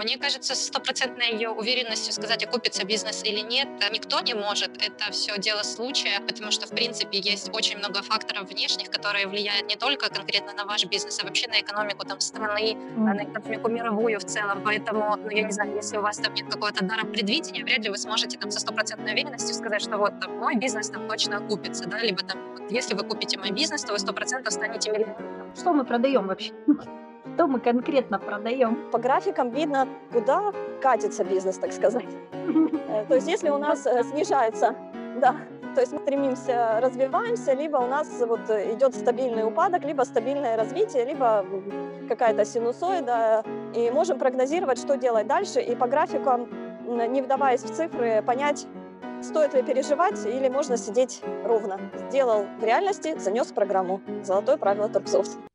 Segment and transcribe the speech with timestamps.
[0.00, 4.82] Мне кажется, стопроцентной ее уверенностью сказать, окупится бизнес или нет, никто не может.
[4.82, 9.68] Это все дело случая, потому что, в принципе, есть очень много факторов внешних, которые влияют
[9.68, 14.18] не только конкретно на ваш бизнес, а вообще на экономику там, страны, на экономику мировую
[14.18, 14.62] в целом.
[14.64, 17.90] Поэтому, ну, я не знаю, если у вас там нет какого-то дара предвидения, вряд ли
[17.90, 21.84] вы сможете там со стопроцентной уверенностью сказать, что вот там, мой бизнес там точно окупится,
[21.86, 25.54] да, либо там, вот, если вы купите мой бизнес, то вы сто процентов станете миллионером.
[25.54, 26.52] Что мы продаем вообще?
[27.34, 28.90] Что мы конкретно продаем?
[28.90, 32.08] По графикам видно, куда катится бизнес, так сказать.
[32.88, 34.74] Э, то есть если у нас э, снижается,
[35.20, 35.36] да,
[35.74, 41.04] то есть мы стремимся, развиваемся, либо у нас вот идет стабильный упадок, либо стабильное развитие,
[41.04, 41.46] либо
[42.08, 43.44] какая-то синусоида,
[43.74, 46.48] и можем прогнозировать, что делать дальше, и по графикам,
[46.86, 48.66] не вдаваясь в цифры, понять,
[49.22, 51.78] стоит ли переживать или можно сидеть ровно.
[52.08, 54.00] Сделал в реальности, занес программу.
[54.24, 55.49] Золотое правило Торксофт.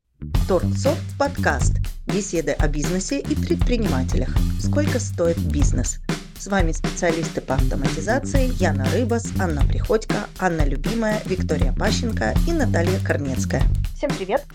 [0.47, 1.73] Торксофт подкаст.
[2.05, 4.29] Беседы о бизнесе и предпринимателях.
[4.59, 5.99] Сколько стоит бизнес?
[6.37, 12.99] С вами специалисты по автоматизации Яна Рыбас, Анна Приходько, Анна Любимая, Виктория Пащенко и Наталья
[13.05, 13.63] Корнецкая.
[13.95, 14.45] Всем привет!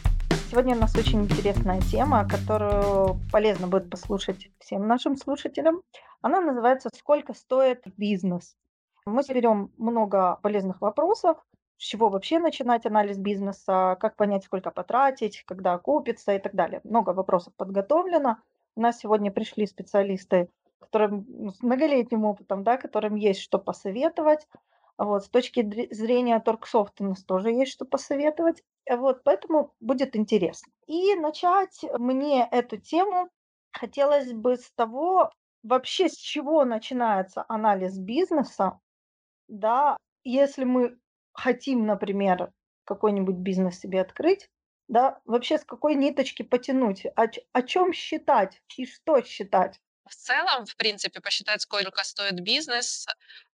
[0.51, 5.83] Сегодня у нас очень интересная тема, которую полезно будет послушать всем нашим слушателям.
[6.23, 8.57] Она называется «Сколько стоит бизнес?».
[9.07, 11.39] Мы берем много полезных вопросов,
[11.81, 16.83] с чего вообще начинать анализ бизнеса, как понять, сколько потратить, когда окупится и так далее.
[16.85, 18.37] Много вопросов подготовлено.
[18.77, 24.47] У нас сегодня пришли специалисты, которым ну, с многолетним опытом, да, которым есть что посоветовать.
[24.99, 28.63] Вот, с точки зрения Торксофта у нас тоже есть что посоветовать.
[28.91, 30.71] Вот, поэтому будет интересно.
[30.87, 33.31] И начать мне эту тему
[33.73, 35.31] хотелось бы с того,
[35.63, 38.79] вообще с чего начинается анализ бизнеса,
[39.49, 40.99] да, если мы
[41.41, 42.53] хотим, например,
[42.85, 44.49] какой-нибудь бизнес себе открыть,
[44.89, 49.81] да, вообще с какой ниточки потянуть, о, о чем считать и что считать.
[50.09, 53.07] В целом, в принципе, посчитать, сколько стоит бизнес,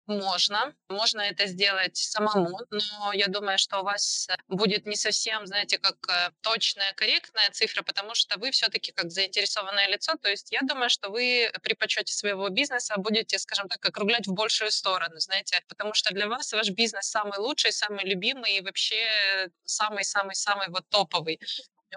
[0.07, 5.79] можно, можно это сделать самому, но я думаю, что у вас будет не совсем, знаете,
[5.79, 10.61] как э, точная, корректная цифра, потому что вы все-таки как заинтересованное лицо, то есть я
[10.63, 15.63] думаю, что вы при подсчете своего бизнеса будете, скажем так, округлять в большую сторону, знаете,
[15.69, 21.41] потому что для вас ваш бизнес самый лучший, самый любимый и вообще самый-самый-самый вот топовый.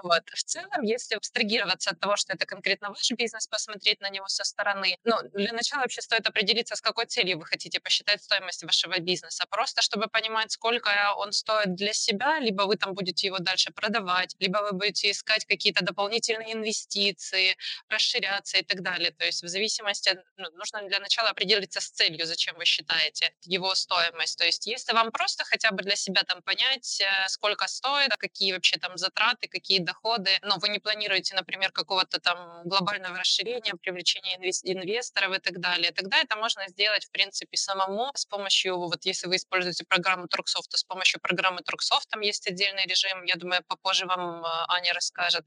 [0.04, 0.24] Вот.
[0.34, 4.44] В целом, если абстрагироваться от того, что это конкретно ваш бизнес, посмотреть на него со
[4.44, 9.00] стороны, ну, для начала вообще стоит определиться, с какой целью вы хотите посчитать стоимость вашего
[9.00, 9.46] бизнеса.
[9.50, 14.36] Просто чтобы понимать, сколько он стоит для себя, либо вы там будете его дальше продавать,
[14.40, 17.56] либо вы будете искать какие-то дополнительные инвестиции,
[17.90, 19.12] расширяться и так далее.
[19.12, 23.74] То есть в зависимости, ну, нужно для начала определиться с целью, зачем вы считаете его
[23.76, 24.38] стоимость.
[24.38, 28.54] То есть если вам просто хотя бы для себя там понять, э, сколько стоит, какие
[28.54, 34.36] вообще там затраты, какие доходы, но вы не планируете, например, какого-то там глобального расширения, привлечения
[34.38, 39.28] инвесторов и так далее, тогда это можно сделать, в принципе, самому с помощью, вот если
[39.28, 43.64] вы используете программу Турксофт, то с помощью программы Турксофт там есть отдельный режим, я думаю,
[43.68, 45.46] попозже вам а, Аня расскажет.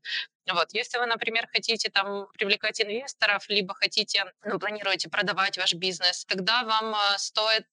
[0.50, 0.72] Вот.
[0.72, 6.64] Если вы, например, хотите там привлекать инвесторов, либо хотите, ну, планируете продавать ваш бизнес, тогда
[6.64, 7.66] вам а, стоит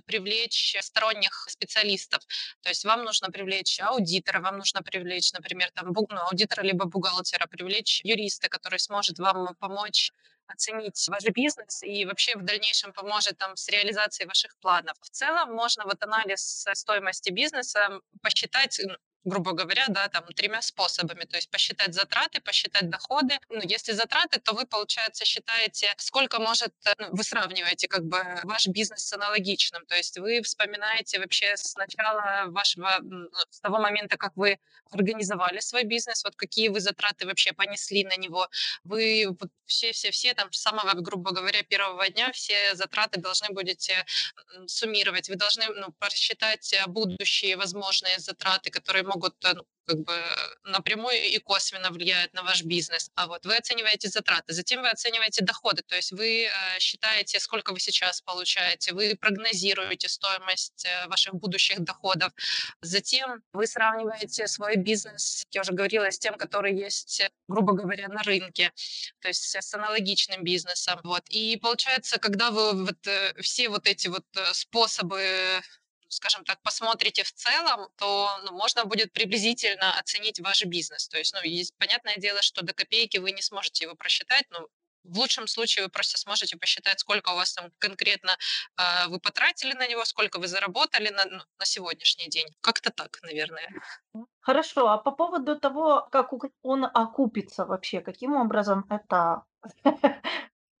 [0.00, 2.22] привлечь сторонних специалистов.
[2.62, 7.46] То есть вам нужно привлечь аудитора, вам нужно привлечь, например, там, ну, аудитора либо бухгалтера,
[7.46, 10.12] привлечь юриста, который сможет вам помочь
[10.46, 14.96] оценить ваш бизнес и вообще в дальнейшем поможет там с реализацией ваших планов.
[15.00, 18.80] В целом можно вот анализ стоимости бизнеса посчитать
[19.24, 21.24] грубо говоря, да, там тремя способами.
[21.24, 23.38] То есть посчитать затраты, посчитать доходы.
[23.48, 28.18] Ну, если затраты, то вы, получается, считаете, сколько может, э, ну, вы сравниваете как бы
[28.44, 29.86] ваш бизнес с аналогичным.
[29.86, 33.00] То есть вы вспоминаете вообще с начала вашего,
[33.50, 34.58] с того момента, как вы
[34.90, 38.48] организовали свой бизнес, вот какие вы затраты вообще понесли на него.
[38.84, 39.26] Вы
[39.66, 44.04] все-все-все там с самого, грубо говоря, первого дня все затраты должны будете
[44.66, 45.28] суммировать.
[45.28, 50.14] Вы должны ну, просчитать э, будущие возможные затраты, которые могут э, ну, как бы
[50.64, 53.10] напрямую и косвенно влияют на ваш бизнес.
[53.16, 57.72] А вот вы оцениваете затраты, затем вы оцениваете доходы, то есть вы э, считаете, сколько
[57.72, 62.32] вы сейчас получаете, вы прогнозируете стоимость э, ваших будущих доходов,
[62.80, 68.22] затем вы сравниваете свой бизнес, я уже говорила, с тем, который есть, грубо говоря, на
[68.22, 68.72] рынке,
[69.20, 71.00] то есть с аналогичным бизнесом.
[71.02, 71.24] Вот.
[71.28, 73.08] И получается, когда вы вот
[73.40, 75.60] все вот эти вот способы
[76.12, 81.08] скажем так, посмотрите в целом, то ну, можно будет приблизительно оценить ваш бизнес.
[81.08, 84.68] То есть, ну, есть понятное дело, что до копейки вы не сможете его просчитать, но
[85.04, 88.36] в лучшем случае вы просто сможете посчитать, сколько у вас там конкретно
[88.76, 92.46] э, вы потратили на него, сколько вы заработали на, ну, на сегодняшний день.
[92.60, 93.68] Как-то так, наверное.
[94.40, 96.32] Хорошо, а по поводу того, как
[96.62, 99.44] он окупится вообще, каким образом это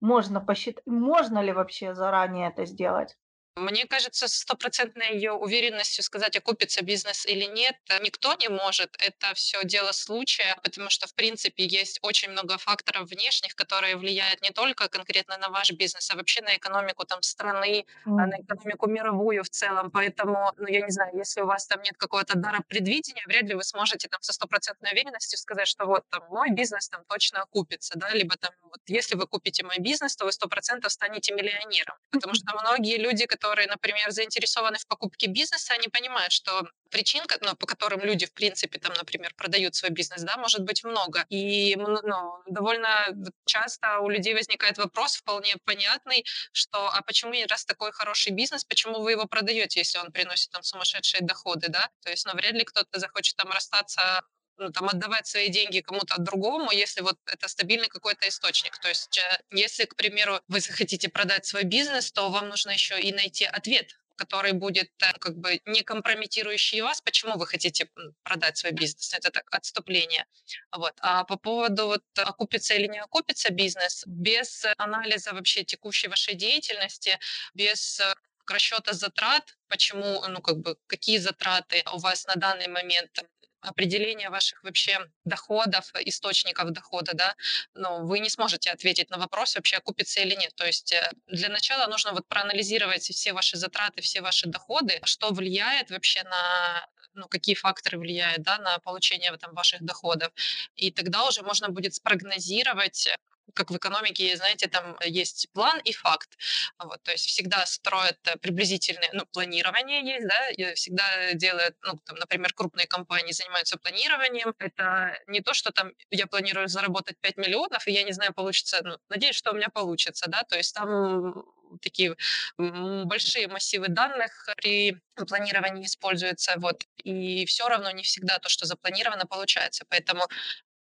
[0.00, 3.16] можно посчитать, можно ли вообще заранее это сделать?
[3.56, 8.96] Мне кажется, стопроцентной ее уверенностью сказать, окупится бизнес или нет, никто не может.
[8.98, 14.40] Это все дело случая, потому что, в принципе, есть очень много факторов внешних, которые влияют
[14.40, 18.10] не только конкретно на ваш бизнес, а вообще на экономику там страны, mm.
[18.10, 19.90] на экономику мировую в целом.
[19.90, 23.54] Поэтому, ну, я не знаю, если у вас там нет какого-то дара предвидения, вряд ли
[23.54, 27.98] вы сможете там со стопроцентной уверенностью сказать, что вот там мой бизнес там точно окупится,
[27.98, 31.96] да, либо там вот если вы купите мой бизнес, то вы сто процентов станете миллионером,
[32.10, 37.24] потому что многие люди, которые которые, например, заинтересованы в покупке бизнеса, они понимают, что причин,
[37.40, 41.24] ну, по которым люди, в принципе, там, например, продают свой бизнес, да, может быть много.
[41.28, 43.06] И ну, довольно
[43.44, 49.00] часто у людей возникает вопрос вполне понятный, что а почему раз такой хороший бизнес, почему
[49.00, 51.88] вы его продаете, если он приносит там сумасшедшие доходы, да?
[52.04, 54.22] То есть, ну, вряд ли кто-то захочет там расстаться
[54.58, 58.78] ну, там, отдавать свои деньги кому-то другому, если вот это стабильный какой-то источник.
[58.78, 63.00] То есть, э, если, к примеру, вы захотите продать свой бизнес, то вам нужно еще
[63.00, 67.88] и найти ответ который будет э, как бы не компрометирующий вас, почему вы хотите
[68.22, 69.14] продать свой бизнес.
[69.14, 70.26] Это так, отступление.
[70.70, 70.94] Вот.
[71.00, 77.18] А по поводу вот, окупится или не окупится бизнес, без анализа вообще текущей вашей деятельности,
[77.54, 78.14] без э,
[78.46, 83.24] расчета затрат, почему, ну, как бы, какие затраты у вас на данный момент
[83.62, 87.34] определение ваших вообще доходов, источников дохода, да,
[87.74, 90.54] но вы не сможете ответить на вопрос, вообще окупится или нет.
[90.54, 95.32] То есть э, для начала нужно вот проанализировать все ваши затраты, все ваши доходы, что
[95.32, 100.32] влияет вообще на ну, какие факторы влияют да, на получение там, ваших доходов.
[100.76, 103.08] И тогда уже можно будет спрогнозировать,
[103.54, 106.38] как в экономике, знаете, там есть план и факт.
[106.78, 112.16] Вот, то есть всегда строят э, приблизительное, ну, планирование есть, да, всегда делают, ну, там,
[112.16, 114.54] например, крупные компании занимаются планированием.
[114.58, 118.80] Это не то, что там я планирую заработать 5 миллионов, и я не знаю, получится,
[118.84, 121.44] ну, надеюсь, что у меня получится, да, то есть там
[121.80, 122.16] такие
[122.58, 124.96] большие массивы данных при
[125.26, 129.84] планировании используются, вот, и все равно не всегда то, что запланировано, получается.
[129.88, 130.28] Поэтому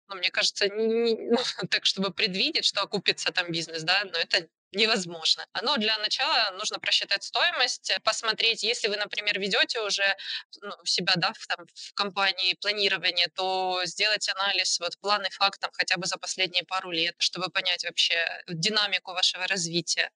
[0.09, 1.37] ну, мне кажется, не, ну,
[1.69, 5.45] так, чтобы предвидеть, что окупится там бизнес, да, но это невозможно.
[5.61, 10.15] Но для начала нужно просчитать стоимость, посмотреть, если вы, например, ведете уже
[10.61, 15.97] ну, себя да, в, там, в компании планирование, то сделать анализ вот планы фактов хотя
[15.97, 18.15] бы за последние пару лет, чтобы понять вообще
[18.47, 20.11] динамику вашего развития.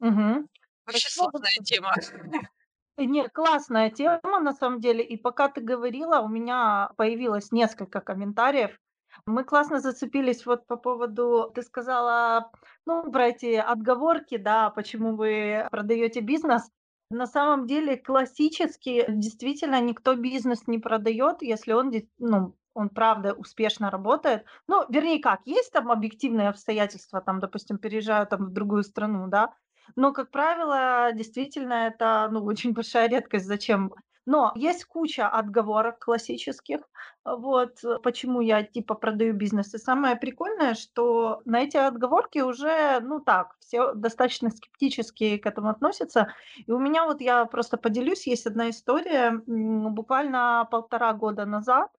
[0.00, 0.48] Угу.
[0.86, 1.94] Вообще сложная тема.
[2.98, 5.04] Нет, классная тема на самом деле.
[5.04, 8.78] И пока ты говорила, у меня появилось несколько комментариев
[9.26, 12.50] мы классно зацепились вот по поводу, ты сказала,
[12.86, 16.70] ну, про эти отговорки, да, почему вы продаете бизнес.
[17.10, 23.90] На самом деле классически действительно никто бизнес не продает, если он, ну, он правда успешно
[23.90, 24.44] работает.
[24.68, 29.54] Ну, вернее как, есть там объективные обстоятельства, там, допустим, переезжаю там в другую страну, да,
[29.94, 33.46] но, как правило, действительно это, ну, очень большая редкость.
[33.46, 33.94] Зачем
[34.26, 36.80] но есть куча отговорок классических,
[37.24, 39.72] вот, почему я типа продаю бизнес.
[39.74, 45.70] И самое прикольное, что на эти отговорки уже, ну так, все достаточно скептически к этому
[45.70, 46.32] относятся.
[46.66, 51.90] И у меня вот я просто поделюсь, есть одна история, буквально полтора года назад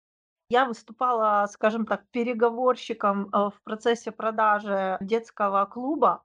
[0.50, 6.24] я выступала, скажем так, переговорщиком э, в процессе продажи детского клуба.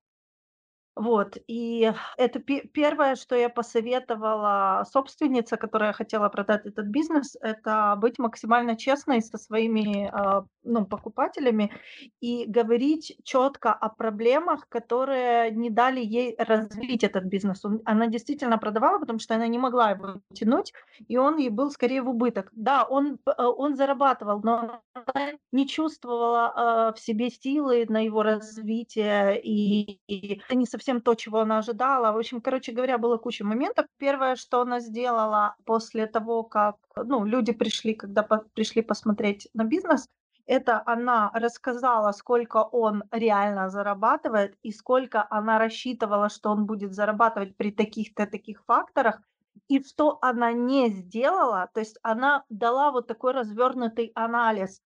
[0.95, 8.19] Вот, и это первое, что я посоветовала собственнице, которая хотела продать этот бизнес, это быть
[8.19, 11.73] максимально честной со своими, а, ну, покупателями
[12.21, 17.63] и говорить четко о проблемах, которые не дали ей развить этот бизнес.
[17.87, 20.75] она действительно продавала, потому что она не могла его тянуть,
[21.09, 22.51] и он ей был скорее в убыток.
[22.53, 28.23] Да, он, э, он зарабатывал, но она не чувствовала, а, в себе силы на его
[28.23, 32.13] развитие, и и это не совсем то, чего она ожидала.
[32.13, 33.87] В общем, короче говоря, было куча моментов.
[33.99, 39.65] Первое, что она сделала после того, как ну, люди пришли, когда по пришли посмотреть на
[39.65, 40.09] бизнес,
[40.47, 47.57] это она рассказала, сколько он реально зарабатывает и сколько она рассчитывала, что он будет зарабатывать
[47.57, 49.21] при таких-то таких факторах,
[49.69, 54.81] и что она не сделала, то есть она дала вот такой развернутый анализ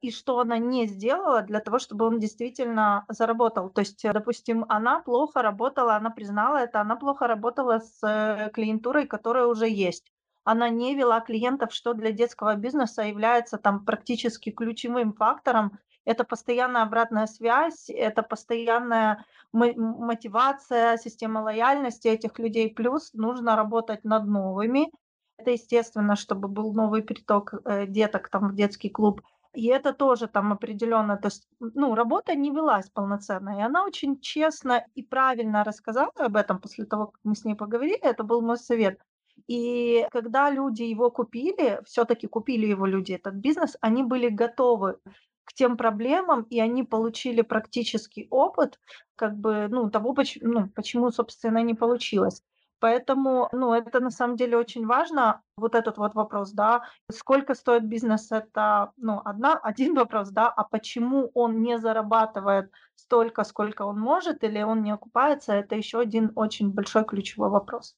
[0.00, 3.68] и что она не сделала для того, чтобы он действительно заработал.
[3.70, 8.50] То есть, э, допустим, она плохо работала, она признала это, она плохо работала с э,
[8.52, 10.10] клиентурой, которая уже есть.
[10.44, 15.78] Она не вела клиентов, что для детского бизнеса является там практически ключевым фактором.
[16.06, 22.74] Это постоянная обратная связь, это постоянная мотивация, система лояльности этих людей.
[22.74, 24.90] Плюс нужно работать над новыми.
[25.36, 29.20] Это естественно, чтобы был новый приток э, деток там в детский клуб
[29.54, 33.58] И это тоже там определенно, то есть, ну, работа не велась полноценно.
[33.58, 37.54] И она очень честно и правильно рассказала об этом после того, как мы с ней
[37.56, 37.98] поговорили.
[38.00, 39.00] Это был мой совет.
[39.48, 44.98] И когда люди его купили, все-таки купили его люди, этот бизнес, они были готовы
[45.44, 48.78] к тем проблемам, и они получили практический опыт,
[49.16, 52.44] как бы, ну, того, почему, ну, почему, собственно, не получилось.
[52.80, 56.82] Поэтому, ну, это на самом деле очень важно, вот этот вот вопрос, да,
[57.12, 63.44] сколько стоит бизнес, это, ну, одна, один вопрос, да, а почему он не зарабатывает столько,
[63.44, 67.96] сколько он может, или он не окупается, это еще один очень большой ключевой вопрос.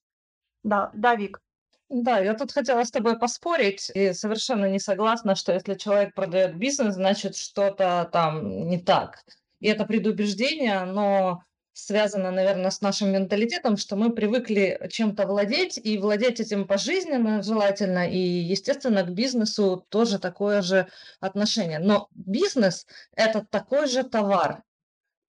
[0.64, 1.40] Да, да, Вик.
[1.88, 6.56] Да, я тут хотела с тобой поспорить и совершенно не согласна, что если человек продает
[6.56, 9.22] бизнес, значит что-то там не так.
[9.60, 15.98] И это предубеждение, но связано, наверное, с нашим менталитетом, что мы привыкли чем-то владеть и
[15.98, 20.88] владеть этим пожизненно желательно, и, естественно, к бизнесу тоже такое же
[21.20, 21.78] отношение.
[21.78, 22.86] Но бизнес–
[23.16, 24.62] это такой же товар,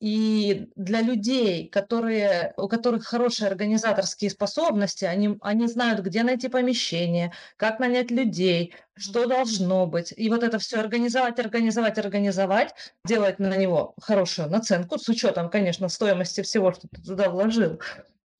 [0.03, 7.31] и для людей, которые, у которых хорошие организаторские способности, они, они знают, где найти помещение,
[7.55, 10.13] как нанять людей, что должно быть.
[10.17, 15.87] И вот это все организовать, организовать, организовать, делать на него хорошую наценку, с учетом, конечно,
[15.87, 17.79] стоимости всего, что ты туда вложил,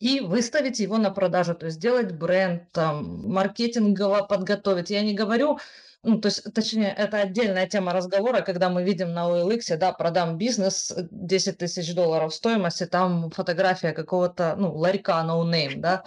[0.02, 4.90] и выставить его на продажу, то есть сделать бренд, там, маркетингово подготовить.
[4.90, 5.60] Я не говорю
[6.04, 10.38] ну, то есть, точнее, это отдельная тема разговора, когда мы видим на OLX, да, продам
[10.38, 16.04] бизнес 10 тысяч долларов стоимости, там фотография какого-то, ну, ларька no name, да.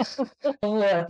[0.61, 1.09] То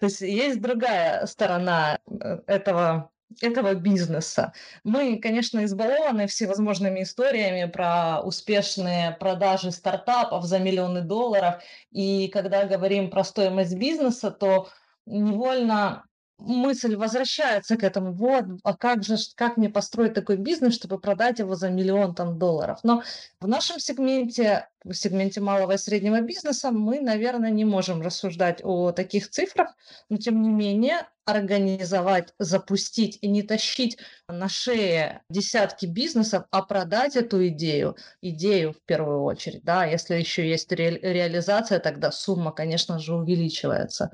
[0.00, 3.10] есть есть другая сторона э, этого
[3.42, 4.52] этого бизнеса.
[4.84, 11.62] Мы, конечно, избалованы всевозможными историями про успешные продажи стартапов за миллионы долларов.
[11.90, 14.68] И когда говорим про стоимость бизнеса, то
[15.06, 16.04] невольно
[16.38, 21.38] мысль возвращается к этому, вот, а как же, как мне построить такой бизнес, чтобы продать
[21.38, 22.80] его за миллион там долларов.
[22.82, 23.02] Но
[23.40, 28.92] в нашем сегменте, в сегменте малого и среднего бизнеса, мы, наверное, не можем рассуждать о
[28.92, 29.74] таких цифрах,
[30.08, 37.16] но тем не менее организовать, запустить и не тащить на шее десятки бизнесов, а продать
[37.16, 42.98] эту идею, идею в первую очередь, да, если еще есть ре- реализация, тогда сумма, конечно
[43.00, 44.12] же, увеличивается.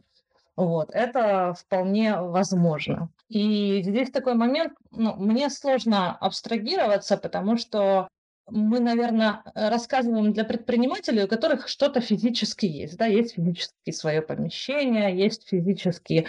[0.56, 3.08] Вот, это вполне возможно.
[3.28, 8.08] И здесь такой момент, ну, мне сложно абстрагироваться, потому что
[8.50, 12.98] мы, наверное, рассказываем для предпринимателей, у которых что-то физически есть.
[12.98, 13.06] Да?
[13.06, 16.26] Есть физически свое помещение, есть физически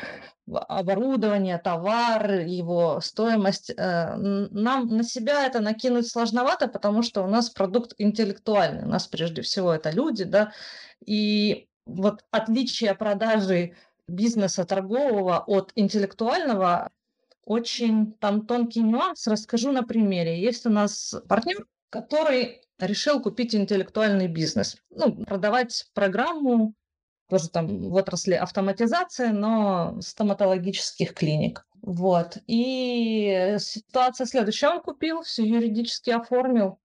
[0.48, 3.72] оборудование, товар, его стоимость.
[3.76, 8.84] Э, нам на себя это накинуть сложновато, потому что у нас продукт интеллектуальный.
[8.84, 10.54] У нас прежде всего это люди, да,
[11.06, 13.74] и вот отличие продажи
[14.08, 16.90] бизнеса торгового от интеллектуального
[17.46, 19.28] очень там тонкий нюанс.
[19.28, 20.42] Расскажу на примере.
[20.42, 24.78] Есть у нас партнер, который решил купить интеллектуальный бизнес.
[24.90, 26.74] Ну, продавать программу,
[27.30, 31.66] тоже там в отрасли автоматизации, но стоматологических клиник.
[31.82, 32.38] Вот.
[32.48, 34.70] И ситуация следующая.
[34.70, 36.80] Он купил, все юридически оформил,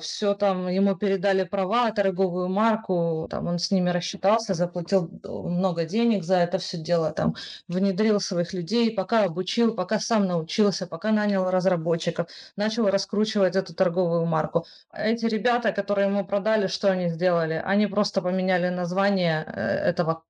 [0.00, 6.24] все там, ему передали права, торговую марку, там он с ними рассчитался, заплатил много денег
[6.24, 7.34] за это все дело, там
[7.68, 14.26] внедрил своих людей, пока обучил, пока сам научился, пока нанял разработчиков, начал раскручивать эту торговую
[14.26, 14.66] марку.
[14.92, 17.62] Эти ребята, которые ему продали, что они сделали?
[17.64, 20.22] Они просто поменяли название э, этого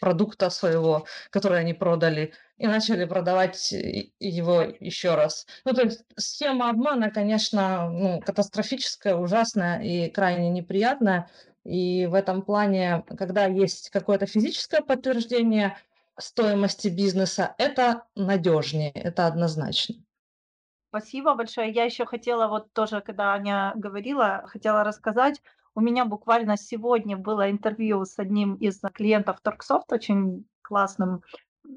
[0.00, 5.46] продукта своего, который они продали, и начали продавать его еще раз.
[5.64, 11.28] Ну, то есть схема обмана, конечно, ну, катастрофическая, ужасная и крайне неприятная.
[11.64, 15.76] И в этом плане, когда есть какое-то физическое подтверждение
[16.18, 19.96] стоимости бизнеса, это надежнее, это однозначно.
[20.90, 21.72] Спасибо большое.
[21.72, 25.42] Я еще хотела, вот тоже, когда Аня говорила, хотела рассказать.
[25.74, 31.22] У меня буквально сегодня было интервью с одним из клиентов Торксофт, очень классным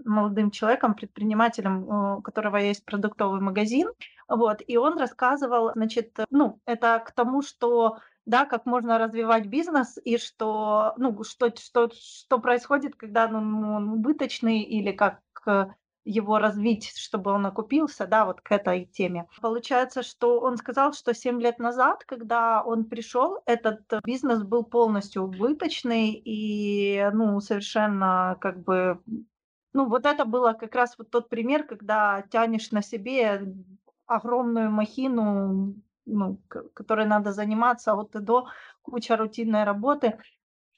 [0.05, 3.89] молодым человеком, предпринимателем, у которого есть продуктовый магазин,
[4.27, 9.97] вот, и он рассказывал, значит, ну, это к тому, что, да, как можно развивать бизнес
[10.03, 15.21] и что, ну, что, что, что происходит, когда ну, он убыточный или как
[16.07, 19.27] его развить, чтобы он окупился, да, вот к этой теме.
[19.41, 25.23] Получается, что он сказал, что 7 лет назад, когда он пришел, этот бизнес был полностью
[25.23, 29.01] убыточный и, ну, совершенно как бы
[29.77, 33.53] ну, вот это было как раз вот тот пример, когда тянешь на себе
[34.07, 35.75] огромную махину,
[36.07, 36.41] ну,
[36.73, 38.47] которой надо заниматься от и до,
[38.81, 40.17] куча рутинной работы.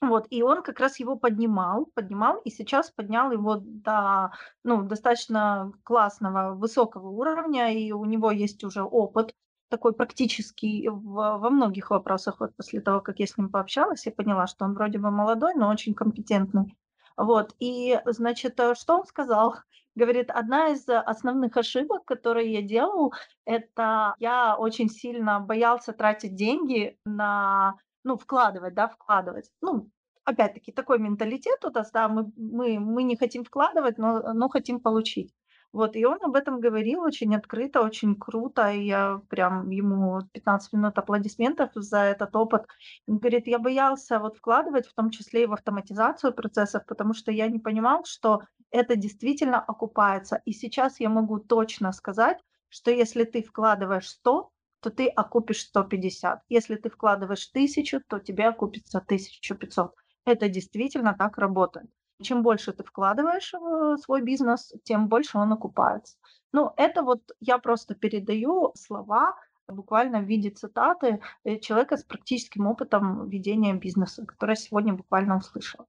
[0.01, 4.33] Вот, и он как раз его поднимал, поднимал, и сейчас поднял его до,
[4.65, 9.33] ну, достаточно классного, высокого уровня, и у него есть уже опыт
[9.69, 12.41] такой практический в, во многих вопросах.
[12.41, 15.53] Вот после того, как я с ним пообщалась, я поняла, что он вроде бы молодой,
[15.55, 16.75] но очень компетентный.
[17.19, 19.55] Вот, и, значит, э, что он сказал?
[19.95, 26.97] Говорит, одна из основных ошибок, которые я делал, это я очень сильно боялся тратить деньги
[27.03, 29.51] на ну, вкладывать, да, вкладывать.
[29.61, 29.89] Ну,
[30.23, 34.79] опять-таки, такой менталитет у нас, да, мы, мы, мы не хотим вкладывать, но, но хотим
[34.79, 35.33] получить.
[35.71, 40.73] Вот, и он об этом говорил очень открыто, очень круто, и я прям ему 15
[40.73, 42.65] минут аплодисментов за этот опыт.
[43.07, 47.31] Он говорит, я боялся вот вкладывать, в том числе и в автоматизацию процессов, потому что
[47.31, 50.41] я не понимал, что это действительно окупается.
[50.45, 54.49] И сейчас я могу точно сказать, что если ты вкладываешь 100,
[54.81, 56.41] то ты окупишь 150.
[56.49, 59.93] Если ты вкладываешь 1000, то тебе окупится 1500.
[60.25, 61.89] Это действительно так работает.
[62.21, 66.17] Чем больше ты вкладываешь в свой бизнес, тем больше он окупается.
[66.51, 69.35] Ну, это вот я просто передаю слова
[69.67, 75.37] буквально в виде цитаты э, человека с практическим опытом ведения бизнеса, который я сегодня буквально
[75.37, 75.85] услышала.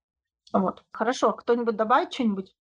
[0.52, 0.84] Вот.
[0.92, 2.54] Хорошо, кто-нибудь добавит что-нибудь?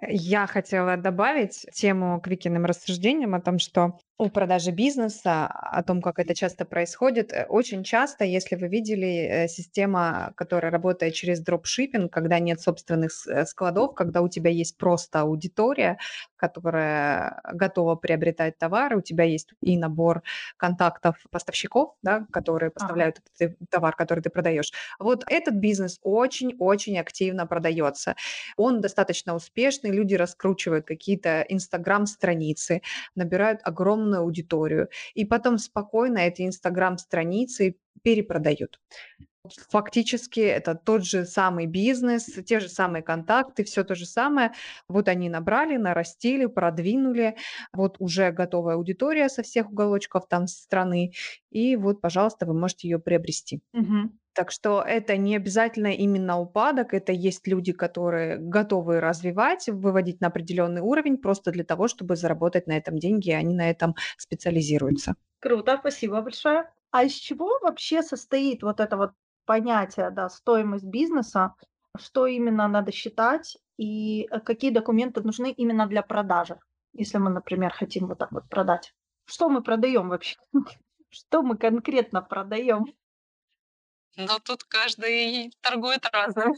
[0.00, 6.00] Я хотела добавить тему к Викиным рассуждениям о том, что у продажи бизнеса, о том,
[6.00, 7.32] как это часто происходит.
[7.32, 13.10] Э, очень часто, если вы видели э, система, которая работает через дропшиппинг, когда нет собственных
[13.26, 15.98] э, складов, когда у тебя есть просто аудитория,
[16.36, 20.22] которая готова приобретать товары, у тебя есть и набор
[20.56, 23.46] контактов поставщиков, да, которые поставляют ага.
[23.46, 24.70] этот товар, который ты продаешь.
[25.00, 28.14] Вот этот бизнес очень-очень активно продается.
[28.56, 32.82] Он достаточно успешный, люди раскручивают какие-то инстаграм-страницы,
[33.16, 38.80] набирают огромное огромную аудиторию, и потом спокойно эти инстаграм-страницы перепродают.
[39.68, 44.52] Фактически это тот же самый бизнес, те же самые контакты, все то же самое.
[44.88, 47.36] Вот они набрали, нарастили, продвинули.
[47.72, 51.12] Вот уже готовая аудитория со всех уголочков там страны.
[51.50, 53.60] И вот, пожалуйста, вы можете ее приобрести.
[53.74, 54.10] Угу.
[54.34, 60.26] Так что это не обязательно именно упадок, это есть люди, которые готовы развивать, выводить на
[60.26, 65.14] определенный уровень просто для того, чтобы заработать на этом деньги, и они на этом специализируются.
[65.40, 66.68] Круто, спасибо большое.
[66.90, 69.12] А из чего вообще состоит вот это вот
[69.46, 71.54] понятие, да, стоимость бизнеса?
[71.96, 76.58] Что именно надо считать и э, какие документы нужны именно для продажи,
[76.92, 78.94] если мы, например, хотим вот так вот продать?
[79.26, 80.36] Что мы продаем вообще?
[81.08, 82.86] Что мы конкретно продаем?
[84.16, 86.54] Но тут каждый торгует разным.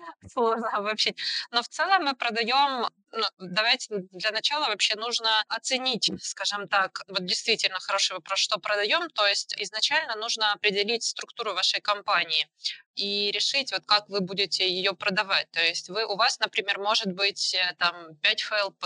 [0.32, 1.18] Сложно обобщить.
[1.50, 7.24] Но в целом мы продаем, ну, давайте для начала вообще нужно оценить, скажем так, вот
[7.24, 9.10] действительно хороший вопрос, что продаем.
[9.10, 12.48] То есть изначально нужно определить структуру вашей компании
[12.94, 15.50] и решить, вот как вы будете ее продавать.
[15.50, 18.84] То есть вы, у вас, например, может быть э, там 5 ФЛП,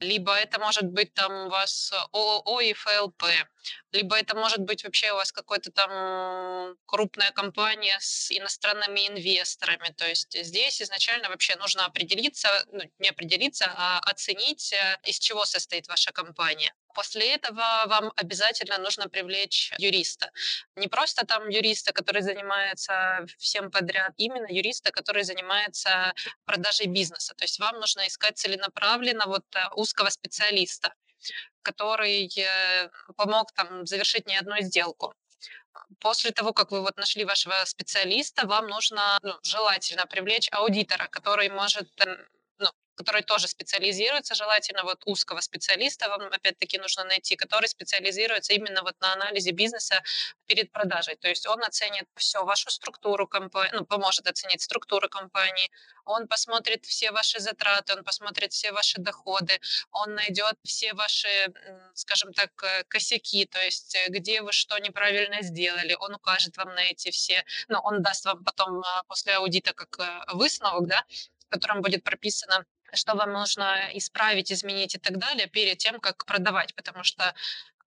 [0.00, 3.24] либо это может быть там у вас ООО и ФЛП,
[3.92, 9.92] либо это может быть вообще у вас какая-то там крупная компания с иностранными инвесторами.
[9.96, 15.44] То есть здесь изначально вообще нужно определиться, ну, не определиться, а оценить, э, из чего
[15.44, 16.74] состоит ваша компания.
[16.94, 20.30] После этого вам обязательно нужно привлечь юриста.
[20.76, 27.34] Не просто там юриста, который занимается всем подряд, именно юриста, который занимается продажей бизнеса.
[27.34, 30.94] То есть вам нужно искать целенаправленно вот э, узкого специалиста,
[31.62, 35.14] который э, помог там завершить не одну сделку
[36.00, 41.48] после того, как вы вот нашли вашего специалиста, вам нужно ну, желательно привлечь аудитора, который
[41.48, 42.16] может эм,
[42.94, 49.00] который тоже специализируется, желательно вот узкого специалиста вам опять-таки нужно найти, который специализируется именно вот
[49.00, 50.02] на анализе бизнеса
[50.46, 51.16] перед продажей.
[51.16, 55.70] То есть он оценит всю вашу структуру компании, ну, поможет оценить структуру компании,
[56.04, 61.52] он посмотрит все ваши затраты, он посмотрит все ваши доходы, он найдет все ваши,
[61.94, 66.74] скажем так, э, косяки, то есть э, где вы что неправильно сделали, он укажет вам
[66.74, 71.04] на эти все, ну, он даст вам потом а, после аудита как э, высновок, да,
[71.38, 72.64] в котором будет прописано
[72.96, 77.34] что вам нужно исправить, изменить и так далее перед тем, как продавать, потому что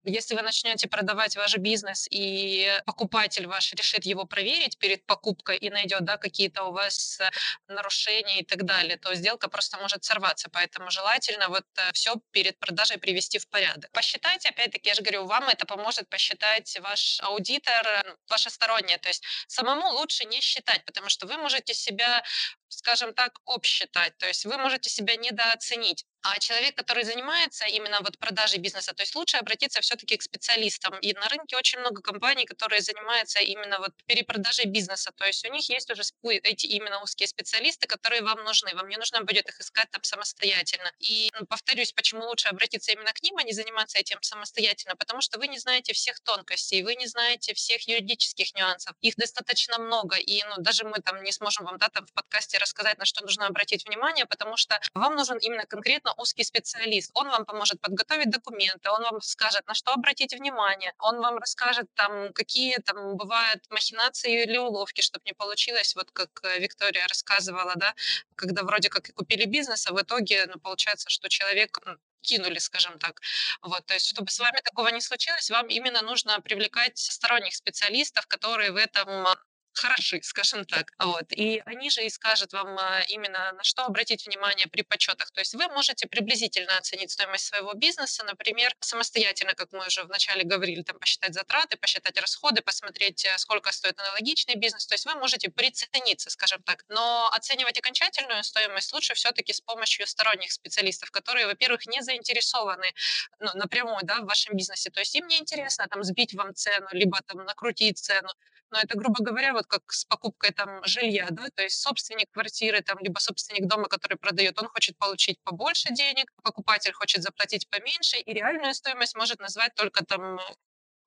[0.04, 5.70] если вы начнете продавать ваш бизнес, и покупатель ваш решит его проверить перед покупкой и
[5.70, 7.30] найдет да, какие-то у вас э,
[7.72, 10.48] нарушения и так далее, то сделка просто может сорваться.
[10.50, 13.90] Поэтому желательно вот э, все перед продажей привести в порядок.
[13.92, 18.98] Посчитайте, опять-таки, я же говорю, вам это поможет посчитать ваш аудитор, э, ваша сторонняя.
[18.98, 22.22] То есть самому лучше не считать, потому что вы можете себя
[22.68, 24.16] скажем так, обсчитать.
[24.18, 26.04] То есть вы можете себя недооценить.
[26.22, 30.98] А человек, который занимается именно вот продажей бизнеса, то есть лучше обратиться все-таки к специалистам.
[31.00, 35.12] И на рынке очень много компаний, которые занимаются именно вот перепродажей бизнеса.
[35.16, 38.74] То есть у них есть уже эти именно узкие специалисты, которые вам нужны.
[38.74, 40.92] Вам не нужно будет их искать там самостоятельно.
[40.98, 45.20] И ну, повторюсь, почему лучше обратиться именно к ним, а не заниматься этим самостоятельно, потому
[45.20, 48.94] что вы не знаете всех тонкостей, вы не знаете всех юридических нюансов.
[49.02, 52.58] Их достаточно много, и ну, даже мы там не сможем вам да, там в подкасте
[52.58, 57.10] рассказать, на что нужно обратить внимание, потому что вам нужен именно конкретно узкий специалист.
[57.14, 61.86] Он вам поможет подготовить документы, он вам скажет, на что обратить внимание, он вам расскажет,
[61.94, 67.74] там, какие там бывают махинации или уловки, чтобы не получилось, вот как э, Виктория рассказывала,
[67.76, 67.94] да,
[68.36, 71.78] когда вроде как и купили бизнес, а в итоге ну, получается, что человек
[72.22, 73.20] кинули, скажем так.
[73.62, 78.26] Вот, то есть, чтобы с вами такого не случилось, вам именно нужно привлекать сторонних специалистов,
[78.26, 79.26] которые в этом
[79.72, 80.92] хороши, скажем так.
[80.98, 81.32] Вот.
[81.32, 85.30] И они же и скажут вам а, именно на что обратить внимание при подсчетах.
[85.30, 90.44] То есть вы можете приблизительно оценить стоимость своего бизнеса, например, самостоятельно, как мы уже вначале
[90.44, 94.86] говорили, там, посчитать затраты, посчитать расходы, посмотреть, э, сколько стоит аналогичный бизнес.
[94.86, 96.84] То есть вы можете прицениться, скажем так.
[96.88, 102.92] Но оценивать окончательную стоимость лучше все-таки с помощью сторонних специалистов, которые, во-первых, не заинтересованы
[103.40, 104.90] ну, напрямую да, в вашем бизнесе.
[104.90, 108.28] То есть им не интересно там сбить вам цену, либо там накрутить цену
[108.70, 112.82] но это, грубо говоря, вот как с покупкой там жилья, да, то есть собственник квартиры,
[112.82, 118.18] там, либо собственник дома, который продает, он хочет получить побольше денег, покупатель хочет заплатить поменьше,
[118.18, 120.38] и реальную стоимость может назвать только там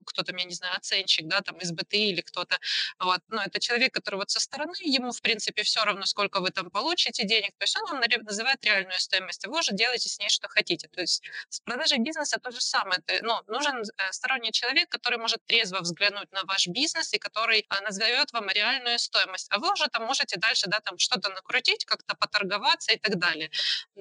[0.05, 2.57] кто-то, я не знаю, оценщик, да, там из БТ или кто-то,
[2.99, 6.49] вот, но это человек, который вот со стороны, ему, в принципе, все равно, сколько вы
[6.49, 10.19] там получите денег, то есть он вам называет реальную стоимость, а вы уже делаете с
[10.19, 14.11] ней, что хотите, то есть с продажей бизнеса то же самое, это, ну, нужен э,
[14.11, 18.99] сторонний человек, который может трезво взглянуть на ваш бизнес и который а, назовет вам реальную
[18.99, 23.17] стоимость, а вы уже там можете дальше, да, там что-то накрутить, как-то поторговаться и так
[23.17, 23.51] далее,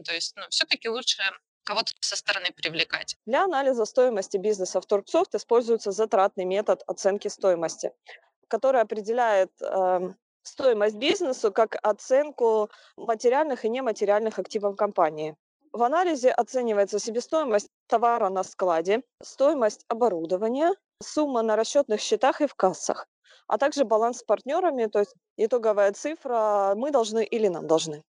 [0.05, 1.23] то есть, ну, все-таки лучше
[1.71, 3.17] кого-то со стороны привлекать.
[3.27, 7.93] Для анализа стоимости бизнеса в Торгсофт используется затратный метод оценки стоимости,
[8.49, 10.11] который определяет э,
[10.43, 15.37] стоимость бизнесу как оценку материальных и нематериальных активов компании.
[15.73, 22.57] В анализе оценивается себестоимость товара на складе, стоимость оборудования, сумма на расчетных счетах и в
[22.57, 23.07] кассах,
[23.47, 28.03] а также баланс с партнерами, то есть итоговая цифра «мы должны» или «нам должны».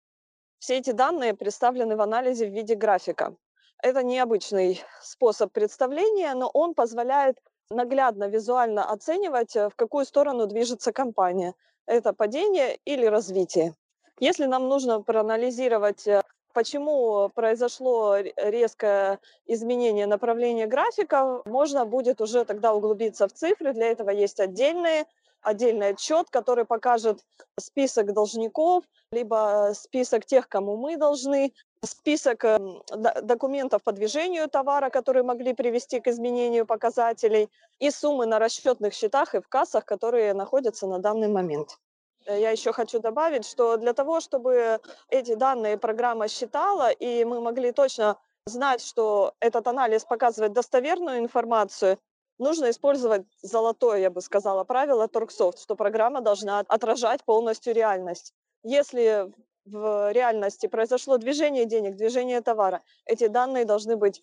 [0.60, 3.36] Все эти данные представлены в анализе в виде графика.
[3.82, 7.38] Это необычный способ представления, но он позволяет
[7.70, 11.54] наглядно, визуально оценивать, э, в какую сторону движется компания.
[11.86, 13.74] Это падение или развитие.
[14.18, 22.74] Если нам нужно проанализировать, э, почему произошло резкое изменение направления графика, можно будет уже тогда
[22.74, 23.72] углубиться в цифры.
[23.72, 25.06] Для этого есть отдельные
[25.42, 27.20] отдельный отчет, который покажет
[27.58, 31.52] список должников, либо список тех, кому мы должны,
[31.84, 32.82] список эм,
[33.22, 37.48] документов по движению товара, которые могли привести к изменению показателей,
[37.78, 41.78] и суммы на расчетных счетах и в кассах, которые находятся на данный момент.
[42.26, 47.40] Э, я еще хочу добавить, что для того, чтобы эти данные программа считала, и мы
[47.40, 51.98] могли точно знать, что этот анализ показывает достоверную информацию,
[52.40, 58.34] нужно использовать золотое, я бы сказала, правило Торксофт, что программа должна отражать полностью реальность.
[58.64, 59.32] Если
[59.66, 64.22] в реальности произошло движение денег, движение товара, эти данные должны быть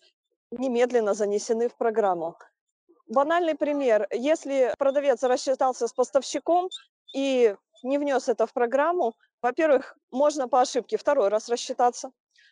[0.50, 2.36] немедленно занесены в программу.
[3.06, 4.06] Банальный пример.
[4.10, 6.68] Если продавец рассчитался с поставщиком
[7.14, 12.10] и не внес это в программу, во-первых, можно по ошибке второй раз рассчитаться,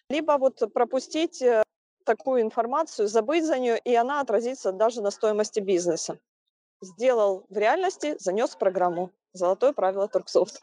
[0.08, 1.62] либо вот пропустить э,
[2.06, 6.18] такую информацию, забыть за нее, и она отразится даже на стоимости бизнеса.
[6.80, 9.10] Сделал в реальности, занес в программу.
[9.34, 10.62] Золотое правило Торксофт.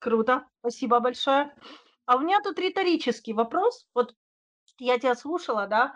[0.00, 1.54] Круто, спасибо большое.
[2.06, 3.86] А у меня тут риторический вопрос.
[3.94, 4.14] Вот
[4.78, 5.94] я тебя слушала, да,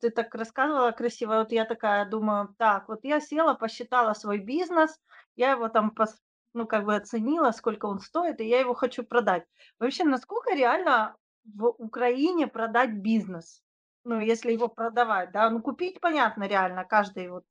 [0.00, 4.98] ты так рассказывала красиво, вот я такая думаю, так, вот я села, посчитала свой бизнес,
[5.36, 6.16] я его там, пос,
[6.54, 9.44] ну, как бы оценила, сколько он стоит, и я его хочу продать.
[9.78, 13.62] Вообще, насколько реально в Украине продать бизнес?
[14.04, 17.44] Ну, если его продавать, да, ну, купить, понятно, реально, каждый вот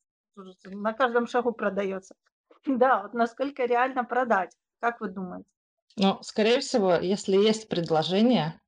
[0.65, 2.15] на каждом шагу продается.
[2.65, 5.45] Да, вот насколько реально продать, как вы думаете?
[5.95, 8.59] Ну, скорее всего, если есть предложение,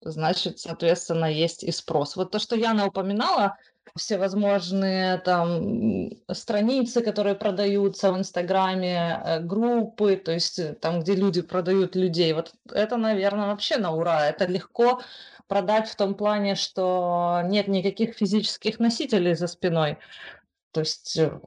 [0.00, 2.16] значит, соответственно, есть и спрос.
[2.16, 3.56] Вот то, что Яна упоминала,
[3.96, 11.14] все возможные там страницы, которые продаются в Инстаграме, э, группы, то есть э, там, где
[11.14, 14.26] люди продают людей, вот это, наверное, вообще на ура.
[14.26, 15.00] Это легко
[15.48, 19.98] продать в том плане, что нет никаких физических носителей за спиной.
[20.72, 21.40] То есть, э,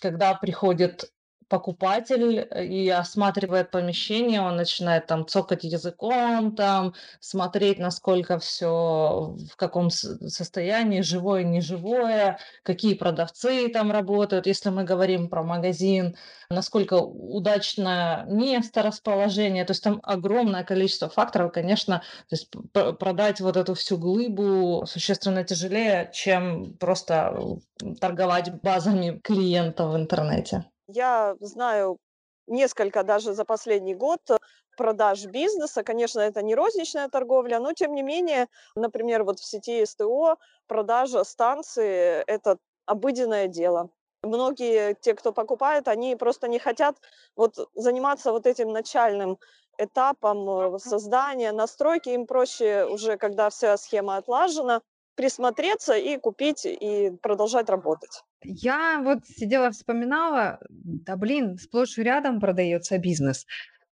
[0.00, 1.12] когда приходит
[1.48, 9.56] покупатель э, и осматривает помещение, он начинает там цокать языком, там смотреть, насколько все в
[9.56, 16.16] каком состоянии, живое, неживое, какие продавцы там работают, если мы говорим про магазин,
[16.50, 22.50] насколько удачное место расположения, то есть там огромное количество факторов, конечно, то есть
[22.98, 27.58] продать вот эту всю глыбу существенно тяжелее, чем просто
[28.00, 30.64] торговать базами клиентов в интернете.
[30.88, 31.98] Я знаю
[32.46, 34.36] несколько даже за последний год э,
[34.76, 35.82] продаж бизнеса.
[35.82, 40.36] Конечно, это не розничная торговля, но тем не менее, например, вот в сети СТО
[40.68, 43.90] продажа станции– это обыденное дело.
[44.22, 46.96] Многие, те, кто покупает, они просто не хотят
[47.36, 49.38] вот заниматься вот этим начальным
[49.78, 52.10] этапом э, создания, настройки.
[52.10, 54.82] Им проще уже, когда вся схема отлажена,
[55.16, 58.25] присмотреться и купить, и продолжать работать.
[58.44, 63.46] Я вот сидела, вспоминала, да блин, сплошь и рядом продается бизнес.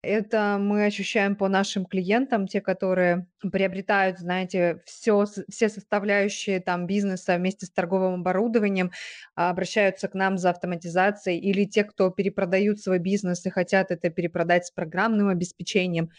[0.05, 7.37] Это мы ощущаем по нашим клиентам, те, которые приобретают, знаете, все, все составляющие там бизнеса
[7.37, 8.91] вместе с торговым оборудованием,
[9.35, 14.09] а, обращаются к нам за автоматизацией, или те, кто перепродают свой бизнес и хотят это
[14.09, 16.09] перепродать с программным обеспечением.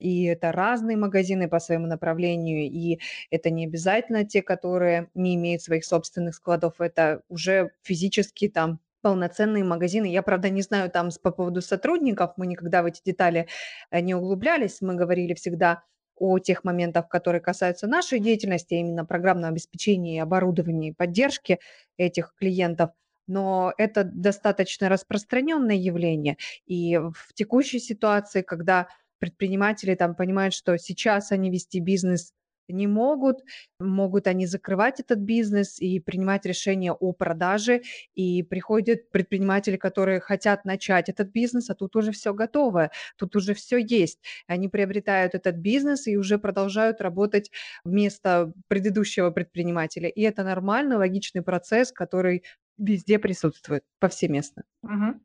[0.00, 2.98] И это разные магазины по своему направлению, и
[3.30, 9.64] это не обязательно те, которые не имеют своих собственных складов, это уже физически там полноценные
[9.64, 10.06] магазины.
[10.06, 13.48] Я, правда, не знаю там по поводу сотрудников, мы никогда в эти детали
[13.90, 15.82] э, не углублялись, мы говорили всегда
[16.16, 21.60] о тех моментах, которые касаются нашей деятельности, а именно программного обеспечения, оборудования и поддержки
[21.96, 22.90] этих клиентов
[23.26, 26.36] но это достаточно распространенное явление.
[26.66, 28.88] И в текущей ситуации, когда
[29.20, 32.32] предприниматели там понимают, что сейчас они вести бизнес
[32.72, 33.38] не могут,
[33.78, 37.82] могут они закрывать этот бизнес и принимать решение о продаже,
[38.14, 43.54] и приходят предприниматели, которые хотят начать этот бизнес, а тут уже все готово, тут уже
[43.54, 44.20] все есть.
[44.46, 47.50] Они приобретают этот бизнес и уже продолжают работать
[47.84, 50.08] вместо предыдущего предпринимателя.
[50.08, 52.44] И это нормальный, логичный процесс, который
[52.78, 54.64] везде присутствует, повсеместно.
[54.82, 55.20] Угу.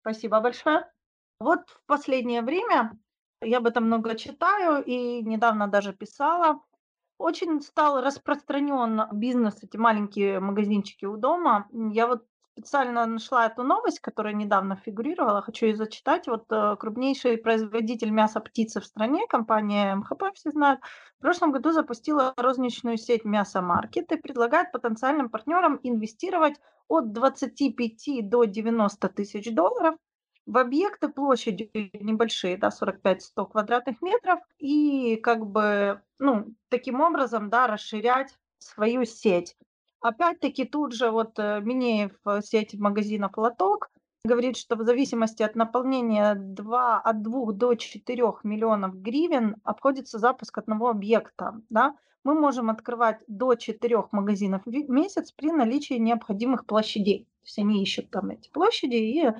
[0.00, 0.84] Спасибо большое.
[1.40, 2.92] Вот в последнее время
[3.44, 6.60] я об этом много читаю и недавно даже писала.
[7.18, 11.68] Очень стал распространен бизнес, эти маленькие магазинчики у дома.
[11.72, 16.28] Я вот специально нашла эту новость, которая недавно фигурировала, хочу ее зачитать.
[16.28, 20.80] Вот э, крупнейший производитель мяса птицы в стране, компания МХП, все знают,
[21.18, 28.44] в прошлом году запустила розничную сеть мясомаркет и предлагает потенциальным партнерам инвестировать от 25 до
[28.44, 29.96] 90 тысяч долларов
[30.46, 37.66] в объекты площадью небольшие, да, 45-100 квадратных метров, и как бы, ну, таким образом, да,
[37.66, 39.56] расширять свою сеть.
[40.00, 43.90] Опять-таки тут же вот э, Минеев, э, сеть магазинов «Лоток»,
[44.24, 50.58] говорит, что в зависимости от наполнения 2, от 2 до 4 миллионов гривен обходится запуск
[50.58, 51.60] одного объекта.
[51.68, 51.94] Да?
[52.22, 57.24] Мы можем открывать до 4 магазинов в месяц при наличии необходимых площадей.
[57.24, 59.32] То есть они ищут там эти площади и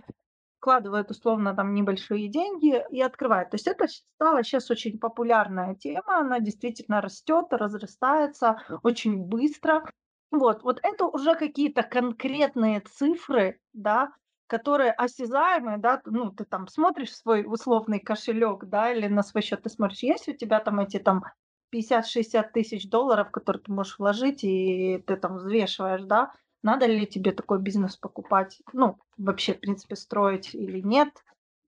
[0.65, 3.51] вкладывают условно там небольшие деньги и открывают.
[3.51, 9.85] То есть это стала сейчас очень популярная тема, она действительно растет, разрастается очень быстро.
[10.31, 14.13] Вот, вот это уже какие-то конкретные цифры, да,
[14.47, 19.63] которые осязаемые, да, ну, ты там смотришь свой условный кошелек, да, или на свой счет
[19.63, 21.25] ты смотришь, есть у тебя там эти там
[21.71, 26.33] 50-60 тысяч долларов, которые ты можешь вложить, и ты там взвешиваешь, да,
[26.65, 31.11] надо ли тебе такой бизнес покупать, ну, вообще, в принципе, строить или нет,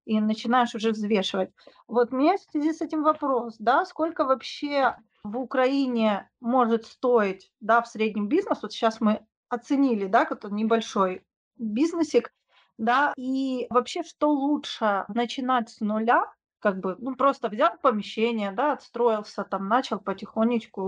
[0.06, 1.50] и начинаешь уже взвешивать.
[1.86, 7.52] Вот у меня в связи с этим вопрос, да, сколько вообще в Украине может стоить,
[7.60, 11.24] да, в среднем бизнес, вот сейчас мы оценили, да, какой-то небольшой
[11.58, 12.32] бизнесик,
[12.78, 16.24] да, и вообще, что лучше начинать с нуля,
[16.60, 20.82] как бы, ну, просто взял помещение, да, отстроился, там, начал потихонечку,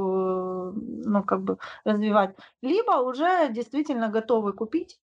[0.74, 2.36] ну, как бы развивать.
[2.62, 4.98] Либо уже действительно готовый купить,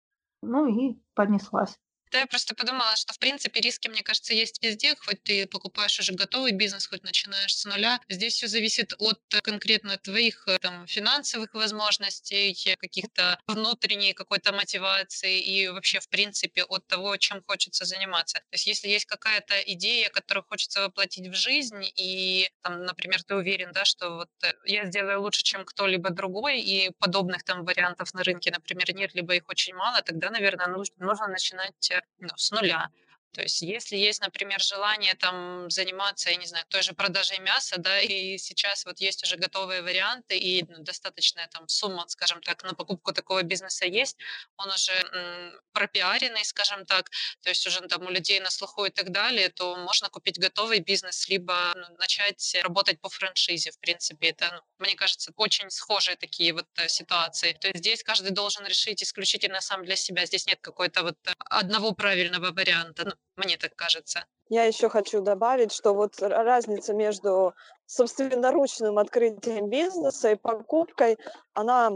[0.43, 1.79] ну, и понеслась.
[2.13, 5.99] Да, я просто подумала, что, в принципе, риски, мне кажется, есть везде, хоть ты покупаешь
[5.99, 8.01] уже готовый бизнес, хоть начинаешь с нуля.
[8.11, 15.41] Здесь все зависит от э, конкретно твоих э, там, финансовых возможностей, каких-то внутренней какой-то мотивации
[15.41, 18.41] и вообще, в принципе, от того, чем хочется заниматься.
[18.51, 23.37] То есть если есть какая-то идея, которую хочется воплотить в жизнь, и, там, например, ты
[23.37, 28.13] уверен, да, что вот э, я сделаю лучше, чем кто-либо другой, и подобных там вариантов
[28.13, 32.51] на рынке, например, нет, либо их очень мало, тогда, наверное, нужно, нужно начинать ну, с
[32.51, 32.89] нуля.
[33.33, 37.77] То есть если есть, например, желание там заниматься, я не знаю, той же продажей мяса,
[37.79, 42.63] да, и сейчас вот есть уже готовые варианты и ну, достаточная там сумма, скажем так,
[42.63, 44.19] на покупку такого бизнеса есть,
[44.57, 47.11] он уже м, пропиаренный, скажем так,
[47.43, 50.81] то есть уже там у людей на слуху и так далее, то можно купить готовый
[50.81, 54.29] бизнес, либо ну, начать работать по франшизе, в принципе.
[54.29, 57.53] Это, ну, мне кажется, очень схожие такие вот э, ситуации.
[57.55, 60.27] То есть здесь каждый должен решить исключительно сам для себя.
[60.27, 64.27] Здесь нет какой-то вот одного правильного варианта, ну, мне так кажется.
[64.49, 67.55] Я еще хочу добавить, что вот разница между
[67.87, 71.17] собственноручным открытием бизнеса и покупкой,
[71.55, 71.93] она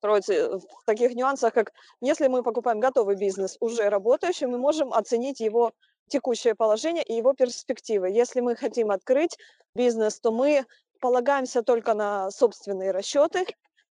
[0.00, 5.40] кроется в таких нюансах, как если мы покупаем готовый бизнес, уже работающий, мы можем оценить
[5.40, 5.72] его
[6.08, 8.10] текущее положение и его перспективы.
[8.10, 9.36] Если мы хотим открыть
[9.74, 10.66] бизнес, то мы
[11.00, 13.44] полагаемся только на собственные расчеты,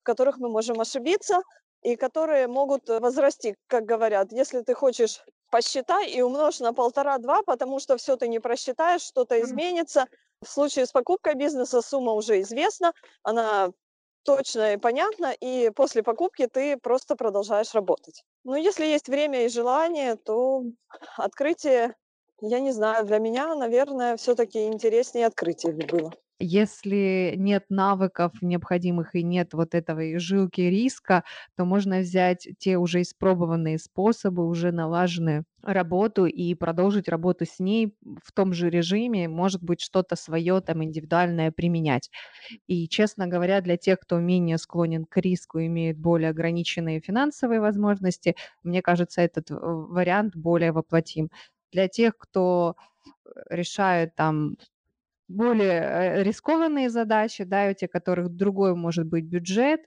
[0.01, 1.41] в которых мы можем ошибиться
[1.83, 4.31] и которые могут возрасти, как говорят.
[4.31, 9.41] Если ты хочешь, посчитай и умножь на полтора-два, потому что все ты не просчитаешь, что-то
[9.41, 10.07] изменится.
[10.41, 13.71] В случае с покупкой бизнеса сумма уже известна, она
[14.23, 18.23] точно и понятно, и после покупки ты просто продолжаешь работать.
[18.43, 20.63] Но если есть время и желание, то
[21.15, 21.95] открытие,
[22.41, 26.11] я не знаю, для меня, наверное, все-таки интереснее открытие было.
[26.39, 31.23] Если нет навыков необходимых и нет вот этого жилки риска,
[31.55, 37.95] то можно взять те уже испробованные способы, уже налаженную работу и продолжить работу с ней
[38.21, 42.11] в том же режиме, может быть, что-то свое там индивидуальное применять.
[42.67, 48.35] И, честно говоря, для тех, кто менее склонен к риску, имеет более ограниченные финансовые возможности,
[48.63, 51.29] мне кажется, этот э, вариант более воплотим.
[51.71, 52.75] Для тех, кто
[53.49, 54.55] решает там
[55.27, 59.81] более э, рискованные задачи, да, у тех, которых другой может быть бюджет,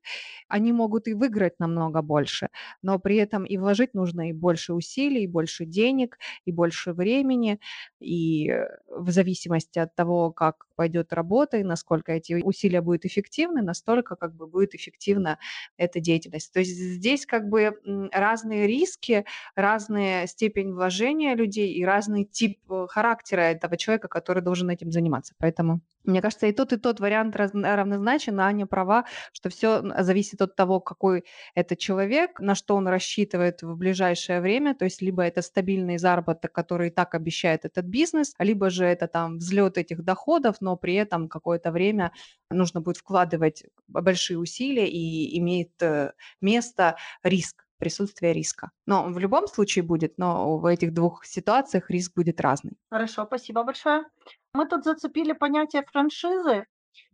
[0.48, 2.48] они могут и выиграть намного больше,
[2.82, 7.60] но при этом и вложить нужно и больше усилий, и больше денег, и больше времени,
[8.00, 13.62] и э, в зависимости от того, как пойдет работа и насколько эти усилия будут эффективны,
[13.62, 15.40] настолько как бы будет эффективна
[15.76, 16.52] эта деятельность.
[16.52, 17.72] То есть здесь как бы
[18.12, 19.24] разные риски,
[19.56, 25.34] разная степень вложения людей и разный тип э, характера этого человека, который должен этим заниматься.
[25.38, 30.42] Поэтому, мне кажется, и тот, и тот вариант равнозначен, а Аня права, что все зависит
[30.42, 35.22] от того, какой это человек, на что он рассчитывает в ближайшее время, то есть либо
[35.22, 40.02] это стабильный заработок, который и так обещает этот бизнес, либо же это там взлет этих
[40.02, 42.12] доходов, но при этом какое-то время
[42.50, 48.70] нужно будет вкладывать большие усилия и имеет э, место риск присутствие риска.
[48.86, 52.76] Но в любом случае будет, но в этих двух ситуациях риск будет разный.
[52.90, 54.04] Хорошо, спасибо большое.
[54.52, 56.66] Мы тут зацепили понятие франшизы.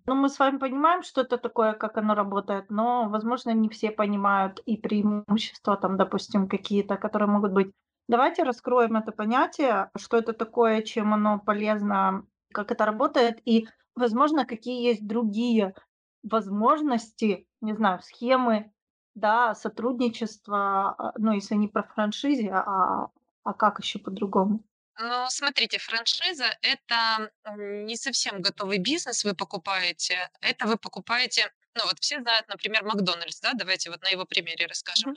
[0.07, 3.91] Ну, мы с вами понимаем, что это такое, как оно работает, но, возможно, не все
[3.91, 7.73] понимают и преимущества, там, допустим, какие-то, которые могут быть.
[8.07, 14.45] Давайте раскроем это понятие, что это такое, чем оно полезно, как это работает, и, возможно,
[14.45, 15.75] какие есть другие
[16.23, 18.73] возможности, не знаю, схемы
[19.15, 23.09] да, сотрудничество, а, ну, если не про франшизе, а,
[23.45, 24.65] а как еще по-другому?
[24.99, 30.31] Ну, смотрите, франшиза– это не совсем готовый бизнес вы покупаете.
[30.41, 34.67] Это вы покупаете, ну вот все знают, например, Макдональдс, да, давайте вот на его примере
[34.67, 35.17] расскажем.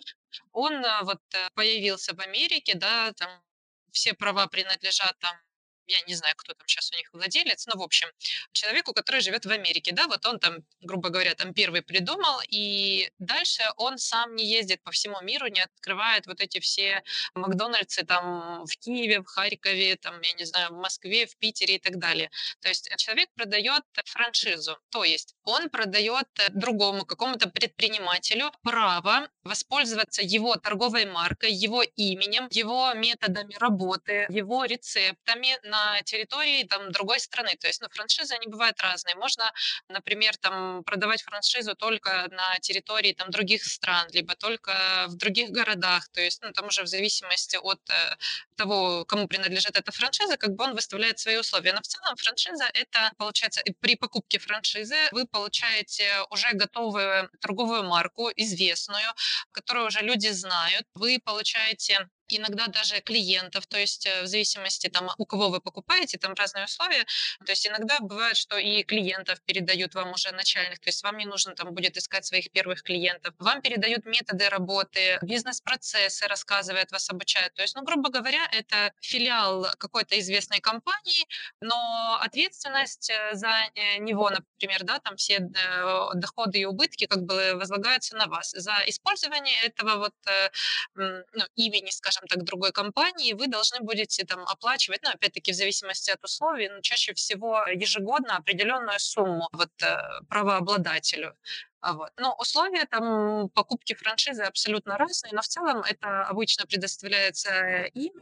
[0.51, 3.29] Он э, вот э, появился в Америке, да, там
[3.91, 5.35] все права принадлежат там
[5.87, 8.07] я не знаю, кто там сейчас у них владелец, но, в общем,
[8.51, 13.09] человеку, который живет в Америке, да, вот он там, грубо говоря, там первый придумал, и
[13.19, 18.65] дальше он сам не ездит по всему миру, не открывает вот эти все Макдональдсы там
[18.65, 22.29] в Киеве, в Харькове, там, я не знаю, в Москве, в Питере и так далее.
[22.61, 30.55] То есть человек продает франшизу, то есть он продает другому какому-то предпринимателю право воспользоваться его
[30.55, 37.55] торговой маркой, его именем, его методами работы, его рецептами на на территории там, другой страны.
[37.59, 39.15] То есть ну, франшизы, они бывают разные.
[39.15, 39.51] Можно,
[39.89, 46.09] например, там, продавать франшизу только на территории там, других стран, либо только в других городах.
[46.09, 48.15] То есть ну, там уже в зависимости от э,
[48.55, 51.73] того, кому принадлежит эта франшиза, как бы он выставляет свои условия.
[51.73, 58.29] Но в целом франшиза– это, получается, при покупке франшизы вы получаете уже готовую торговую марку,
[58.35, 59.09] известную,
[59.51, 60.85] которую уже люди знают.
[60.95, 66.17] Вы получаете иногда даже клиентов, то есть э, в зависимости там у кого вы покупаете,
[66.17, 67.05] там разные условия,
[67.45, 71.25] то есть иногда бывает, что и клиентов передают вам уже начальных, то есть вам не
[71.25, 77.53] нужно там будет искать своих первых клиентов, вам передают методы работы, бизнес-процессы рассказывают, вас обучают,
[77.53, 81.25] то есть, ну, грубо говоря, это филиал какой-то известной компании,
[81.61, 85.39] но ответственность э, за э, него, например, да, там все
[86.13, 88.51] доходы и убытки как бы возлагаются на вас.
[88.51, 90.13] За использование этого вот
[90.95, 95.55] ну, имени, скажем скажем так, другой компании, вы должны будете там оплачивать, ну, опять-таки, в
[95.55, 99.97] зависимости от условий, ну, чаще всего ежегодно определенную сумму вот э,
[100.29, 101.33] правообладателю.
[101.81, 102.11] А вот.
[102.17, 108.13] Но условия там покупки франшизы абсолютно разные, но в целом это обычно предоставляется им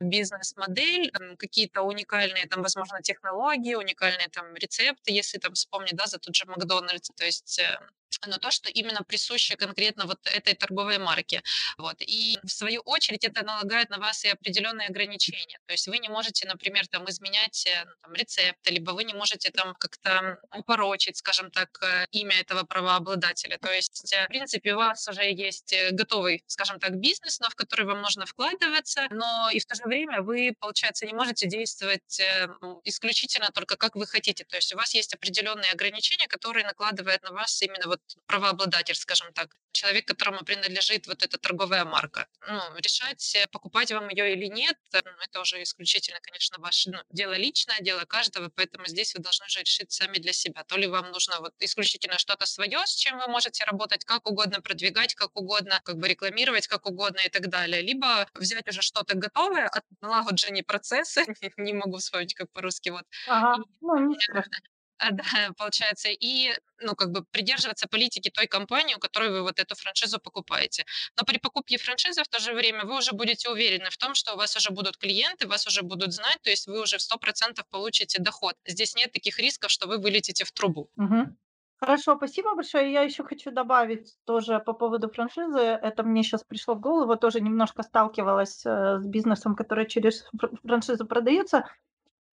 [0.00, 6.34] бизнес-модель, какие-то уникальные, там, возможно, технологии, уникальные там рецепты, если там вспомнить, да, за тот
[6.34, 7.78] же Макдональдс, то есть э,
[8.26, 11.42] но то, что именно присуще конкретно вот этой торговой марке.
[11.78, 11.96] Вот.
[12.00, 15.58] И в свою очередь это налагает на вас и определенные ограничения.
[15.66, 19.50] То есть вы не можете, например, там, изменять э, там, рецепты, либо вы не можете
[19.50, 23.58] там как-то упорочить, скажем так, э, имя этого правообладателя.
[23.58, 27.86] То есть, в принципе, у вас уже есть готовый, скажем так, бизнес, но в который
[27.86, 32.20] вам нужно вкладываться, но и в то же время вы, получается, не можете действовать
[32.84, 34.44] исключительно только как вы хотите.
[34.44, 39.32] То есть у вас есть определенные ограничения, которые накладывают на вас именно вот правообладатель, скажем
[39.32, 42.26] так, человек, которому принадлежит вот эта торговая марка.
[42.48, 46.90] Ну, решать, э, покупать вам ее или нет, э, ну, это уже исключительно, конечно, ваше
[46.90, 50.64] ну, дело личное, дело каждого, поэтому здесь вы должны уже решить сами для себя.
[50.64, 54.60] То ли вам нужно вот исключительно что-то свое, с чем вы можете работать как угодно,
[54.60, 59.16] продвигать как угодно, как бы рекламировать как угодно и так далее, либо взять уже что-то
[59.16, 61.24] готовое, от налагодженные процессы,
[61.56, 63.04] не могу вспомнить, как по-русски, вот.
[63.28, 64.52] Ага, ну, не страшно.
[64.98, 65.24] А, да,
[65.58, 70.20] получается, и ну, как бы придерживаться политики той компании, у которой вы вот эту франшизу
[70.20, 70.84] покупаете.
[71.16, 74.34] Но при покупке франшизы в то же время вы уже будете уверены в том, что
[74.34, 77.64] у вас уже будут клиенты, вас уже будут знать, то есть вы уже в 100%
[77.70, 78.54] получите доход.
[78.66, 80.88] Здесь нет таких рисков, что вы вылетите в трубу.
[80.96, 81.36] Угу.
[81.84, 82.90] Хорошо, спасибо большое.
[82.90, 85.58] Я еще хочу добавить тоже по поводу франшизы.
[85.58, 87.14] Это мне сейчас пришло в голову.
[87.16, 90.26] Тоже немножко сталкивалась э, с бизнесом, который через
[90.64, 91.66] франшизу продается.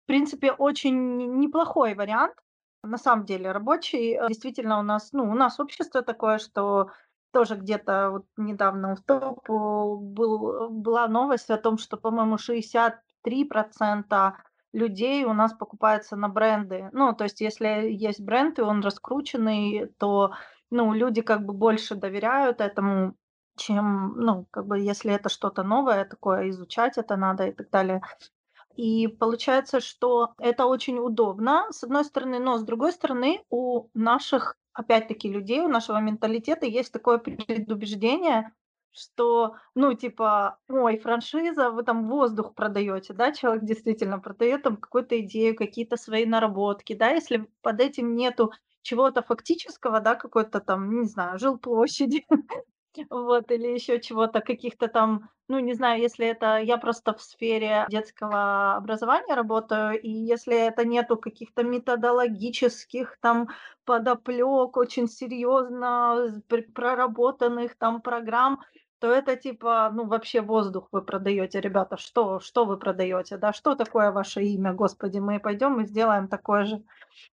[0.04, 2.34] В принципе, очень неплохой вариант
[2.82, 4.18] на самом деле рабочий.
[4.18, 6.90] Э, действительно, у нас, ну, у нас общество такое, что
[7.32, 14.34] тоже где-то вот недавно в топ был, была новость о том, что, по-моему, 63%
[14.72, 16.90] людей у нас покупается на бренды.
[16.92, 20.32] Ну, то есть, если есть бренд, и он раскрученный, то,
[20.70, 23.14] ну, люди как бы больше доверяют этому,
[23.56, 28.02] чем, ну, как бы, если это что-то новое такое, изучать это надо и так далее.
[28.76, 34.56] И получается, что это очень удобно, с одной стороны, но с другой стороны, у наших,
[34.72, 38.52] опять-таки, людей, у нашего менталитета есть такое предубеждение,
[38.92, 45.20] что, ну, типа, ой, франшиза, вы там воздух продаете, да, человек действительно продает там какую-то
[45.20, 51.06] идею, какие-то свои наработки, да, если под этим нету чего-то фактического, да, какой-то там, не
[51.06, 52.24] знаю, жилплощади,
[53.10, 57.86] вот, или еще чего-то, каких-то там, ну, не знаю, если это я просто в сфере
[57.90, 63.48] детского образования работаю, и если это нету каких-то методологических там
[63.84, 66.42] подоплек, очень серьезно
[66.74, 68.60] проработанных там программ,
[69.00, 73.74] то это типа, ну, вообще воздух вы продаете, ребята, что, что вы продаете, да, что
[73.74, 76.82] такое ваше имя, господи, мы пойдем и сделаем такое же,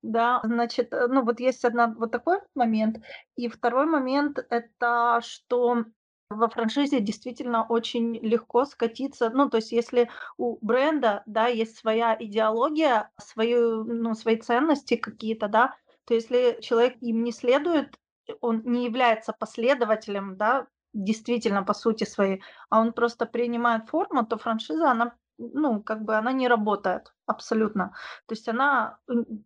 [0.02, 2.98] да, значит, э, ну, вот есть одна, вот такой момент,
[3.36, 5.86] и второй момент, это что
[6.30, 12.16] во франшизе действительно очень легко скатиться, ну, то есть если у бренда, да, есть своя
[12.20, 17.96] идеология, свои, ну, свои ценности какие-то, да, то если человек им не следует,
[18.42, 24.38] он не является последователем, да, действительно по сути своей, а он просто принимает форму, то
[24.38, 27.94] франшиза, она, ну, как бы она не работает абсолютно.
[28.28, 28.98] То есть она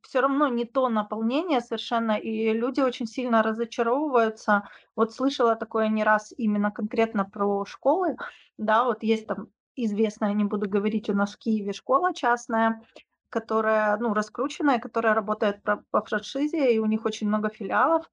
[0.03, 4.69] все равно не то наполнение совершенно, и люди очень сильно разочаровываются.
[4.95, 8.15] Вот слышала такое не раз именно конкретно про школы,
[8.57, 12.81] да, вот есть там известная, не буду говорить, у нас в Киеве школа частная,
[13.29, 18.09] которая, ну, раскрученная, которая работает по, франшизе, и у них очень много филиалов.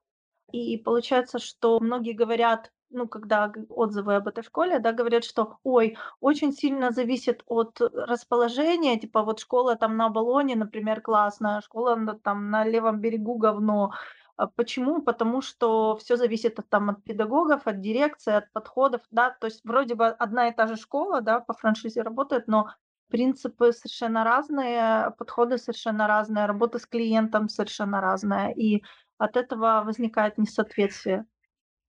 [0.52, 5.96] И получается, что многие говорят, ну, когда отзывы об этой школе, да, говорят, что, ой,
[6.20, 12.50] очень сильно зависит от расположения, типа вот школа там на Болоне, например, классная, школа там
[12.50, 13.92] на левом берегу говно.
[14.36, 15.02] А почему?
[15.02, 19.64] Потому что все зависит от, там, от педагогов, от дирекции, от подходов, да, то есть
[19.64, 22.68] вроде бы одна и та же школа, да, по франшизе работает, но
[23.08, 28.82] принципы совершенно разные, подходы совершенно разные, работа с клиентом совершенно разная, и
[29.18, 31.26] от этого возникает несоответствие.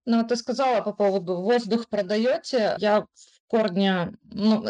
[0.07, 2.75] Ну, ты сказала по поводу воздух продаете.
[2.79, 3.05] Я
[3.47, 4.63] в корне, ну,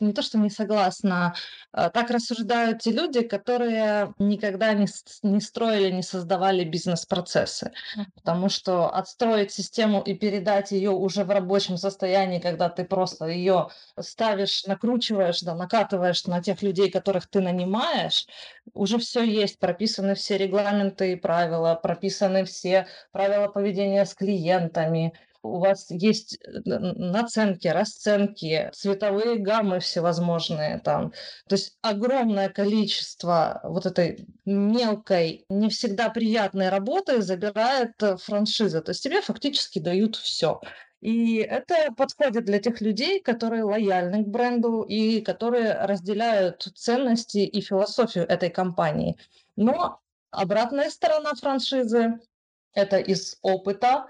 [0.00, 1.34] не то, что не согласна,
[1.72, 4.86] а, так рассуждают те люди, которые никогда не,
[5.22, 7.72] не строили, не создавали бизнес-процессы.
[8.14, 13.68] Потому что отстроить систему и передать ее уже в рабочем состоянии, когда ты просто ее
[14.00, 18.26] ставишь, накручиваешь, да, накатываешь на тех людей, которых ты нанимаешь,
[18.72, 25.12] уже все есть, прописаны все регламенты и правила, прописаны все правила поведения с клиентами,
[25.42, 31.12] у вас есть э, наценки, расценки, цветовые гаммы всевозможные там.
[31.48, 38.80] То есть огромное количество вот этой мелкой, не всегда приятной работы забирает э, франшиза.
[38.82, 40.60] То есть тебе фактически дают все.
[41.00, 47.60] И это подходит для тех людей, которые лояльны к бренду и которые разделяют ценности и
[47.60, 49.16] философию этой компании.
[49.56, 49.98] Но
[50.30, 52.20] обратная сторона франшизы–
[52.72, 54.06] это из опыта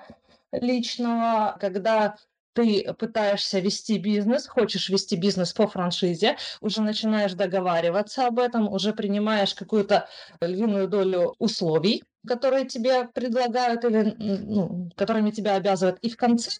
[0.52, 2.16] личного, когда
[2.54, 8.92] ты пытаешься вести бизнес, хочешь вести бизнес по франшизе, уже начинаешь договариваться об этом, уже
[8.92, 10.08] принимаешь какую-то
[10.40, 15.98] львиную долю условий, которые тебе предлагают или ну, которыми тебя обязывают.
[16.00, 16.50] И в конце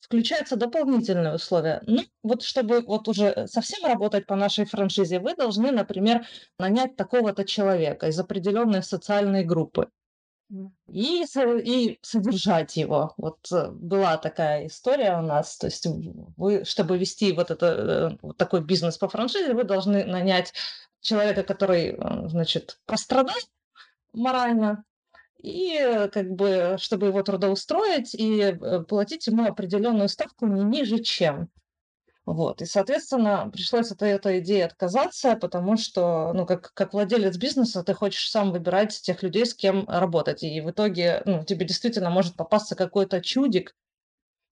[0.00, 1.82] включаются дополнительные условия.
[1.86, 6.26] Ну, вот чтобы вот уже совсем работать по нашей франшизе, вы должны, например,
[6.58, 9.88] нанять такого-то человека из определенной социальной группы
[10.88, 13.14] и, и содержать его.
[13.16, 15.86] Вот э, была такая история у нас, то есть
[16.36, 20.52] вы, чтобы вести вот, это, э, вот такой бизнес по франшизе, вы должны нанять
[21.00, 23.36] человека, который, э, значит, пострадал
[24.12, 24.84] морально,
[25.42, 28.56] и как бы, чтобы его трудоустроить и
[28.88, 31.50] платить ему определенную ставку не ниже, чем.
[32.26, 32.62] Вот.
[32.62, 37.92] И, соответственно, пришлось от этой идеи отказаться, потому что, ну, как, как владелец бизнеса, ты
[37.92, 40.42] хочешь сам выбирать тех людей, с кем работать.
[40.42, 43.74] И в итоге ну, тебе действительно может попасться какой-то чудик,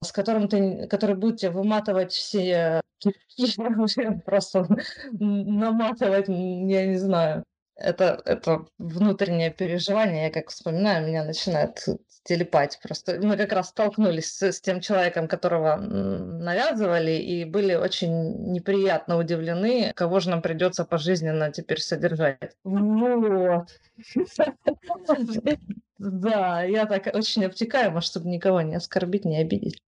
[0.05, 2.83] с которым ты, который будет тебе выматывать все
[4.27, 4.67] просто
[5.13, 7.45] наматывать, я не знаю.
[7.83, 11.85] Это, это внутреннее переживание, я как вспоминаю, меня начинает
[12.25, 12.79] телепать.
[12.83, 19.19] Просто мы как раз столкнулись с, с тем человеком, которого навязывали, и были очень неприятно
[19.19, 22.57] удивлены, кого же нам придется пожизненно теперь содержать.
[22.65, 23.69] Вот.
[25.99, 29.81] Да, я так очень обтекаема, чтобы никого не оскорбить, не обидеть.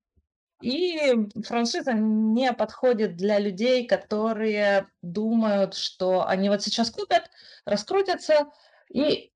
[0.63, 1.13] И
[1.45, 7.31] франшиза не подходит для людей, которые думают, что они вот сейчас купят,
[7.67, 8.47] раскрутятся,
[8.93, 9.31] и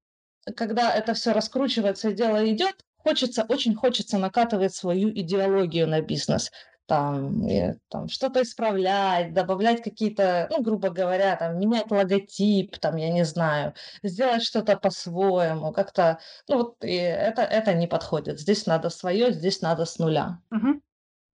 [0.57, 6.51] когда это все раскручивается и дело идет, хочется, очень хочется накатывать свою идеологию на бизнес.
[6.87, 13.11] Там, и, там что-то исправлять, добавлять какие-то, ну, грубо говоря, там, менять логотип, там, я
[13.13, 18.41] не знаю, сделать что-то по-своему, как-то, ну, вот, и это, это не подходит.
[18.41, 20.39] Здесь надо свое, здесь надо с нуля.
[20.51, 20.81] Угу.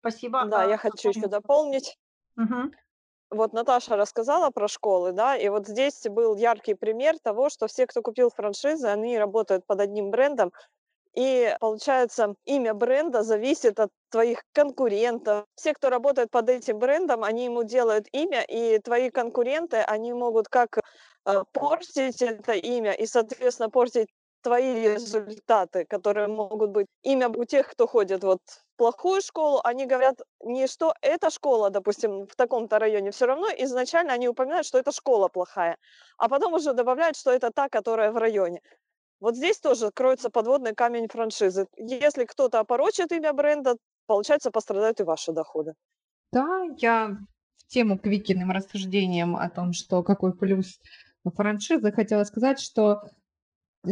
[0.05, 0.45] Спасибо.
[0.45, 1.97] Да, я хочу еще дополнить.
[2.37, 2.73] Угу.
[3.31, 7.87] Вот Наташа рассказала про школы, да, и вот здесь был яркий пример того, что все,
[7.87, 10.53] кто купил франшизы, они работают под одним брендом,
[11.15, 15.47] и получается, имя бренда зависит от твоих конкурентов.
[15.55, 20.49] Все, кто работает под этим брендом, они ему делают имя, и твои конкуренты, они могут
[20.49, 20.81] как
[21.25, 24.09] э, портить это имя и, соответственно, портить
[24.45, 26.87] твои результаты, которые могут быть.
[27.03, 31.71] Имя у тех, кто ходит вот в плохую школу, они говорят не что эта школа,
[31.71, 35.77] допустим, в таком-то районе, все равно изначально они упоминают, что эта школа плохая,
[36.19, 38.61] а потом уже добавляют, что это та, которая в районе.
[39.21, 41.67] Вот здесь тоже кроется подводный камень франшизы.
[41.77, 43.77] Если кто-то опорочит имя бренда,
[44.07, 45.73] получается, пострадают и ваши доходы.
[46.33, 46.47] Да,
[46.79, 47.17] я
[47.57, 50.81] в тему к Викиным рассуждениям о том, что какой плюс
[51.25, 53.03] франшизы, хотела сказать, что,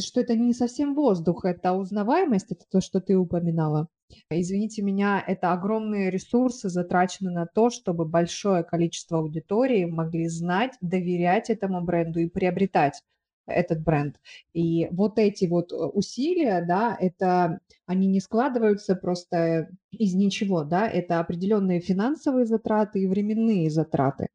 [0.01, 3.89] что это не совсем воздух, это узнаваемость, это то, что ты упоминала.
[4.31, 11.51] Извините меня, это огромные ресурсы затрачены на то, чтобы большое количество аудитории могли знать, доверять
[11.51, 13.03] этому бренду и приобретать
[13.47, 14.21] этот бренд.
[14.53, 20.89] И вот эти вот э, усилия, да, это они не складываются просто из ничего, да,
[20.89, 24.29] это определенные финансовые затраты и временные затраты.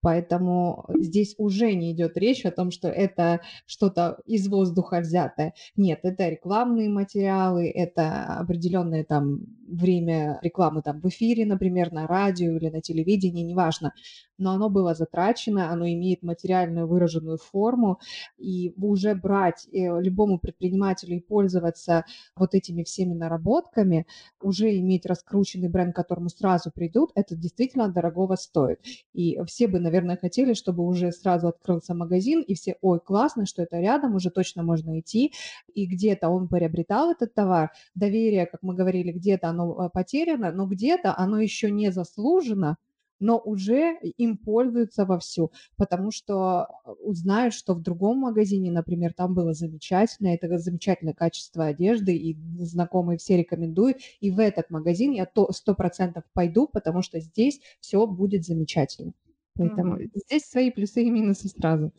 [0.00, 5.54] Поэтому здесь уже не идет речь о том, что это что-то из воздуха взятое.
[5.76, 12.56] Нет, это рекламные материалы, это определенное там время рекламы там в эфире, например, на радио
[12.56, 13.92] или на телевидении, неважно.
[14.38, 17.98] Но оно было затрачено, оно имеет материальную выраженную форму,
[18.38, 22.04] и уже брать э, любому предпринимателю и пользоваться
[22.36, 24.06] вот этими всеми наработками,
[24.40, 28.80] уже иметь раскрученный бренд, к которому сразу придут, это действительно дорогого стоит.
[29.12, 33.62] И все бы, наверное, хотели, чтобы уже сразу открылся магазин, и все, ой, классно, что
[33.62, 35.32] это рядом, уже точно можно идти,
[35.74, 40.66] и где-то он приобретал этот товар, доверие, как мы говорили, где-то оно э, потеряно, но
[40.66, 42.76] где-то оно еще не заслужено,
[43.20, 49.34] но уже им пользуются вовсю, потому что э, узнают, что в другом магазине, например, там
[49.34, 55.26] было замечательно, это замечательное качество одежды, и знакомые все рекомендуют, и в этот магазин я
[55.26, 59.12] то сто процентов пойду, потому что здесь все будет замечательно.
[59.54, 60.10] Поэтому mm-hmm.
[60.26, 61.92] здесь свои плюсы и минусы сразу.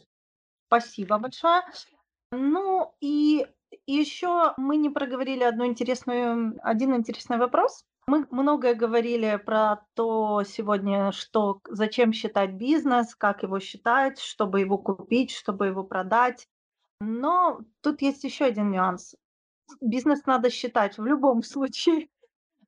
[0.67, 1.61] Спасибо большое.
[2.31, 3.45] Ну и
[3.91, 7.83] еще мы не проговорили одну интересную, один интересный вопрос.
[8.07, 14.77] Мы многое говорили про то сегодня, что зачем считать бизнес, как его считать, чтобы его
[14.77, 16.47] купить, чтобы его продать.
[17.01, 19.15] Но тут есть еще один нюанс.
[19.81, 22.09] Бизнес надо считать в любом случае.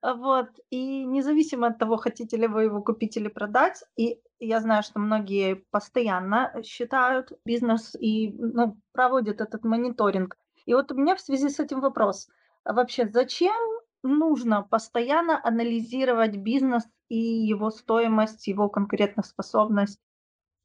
[0.01, 0.49] Вот.
[0.69, 4.99] И независимо от того, хотите ли вы его купить или продать, и я знаю, что
[4.99, 10.38] многие постоянно считают бизнес и ну, проводят этот мониторинг.
[10.66, 12.30] И вот у меня в связи с этим вопрос.
[12.64, 13.55] А вообще, зачем
[14.03, 19.99] нужно постоянно анализировать бизнес и его стоимость, его конкурентоспособность?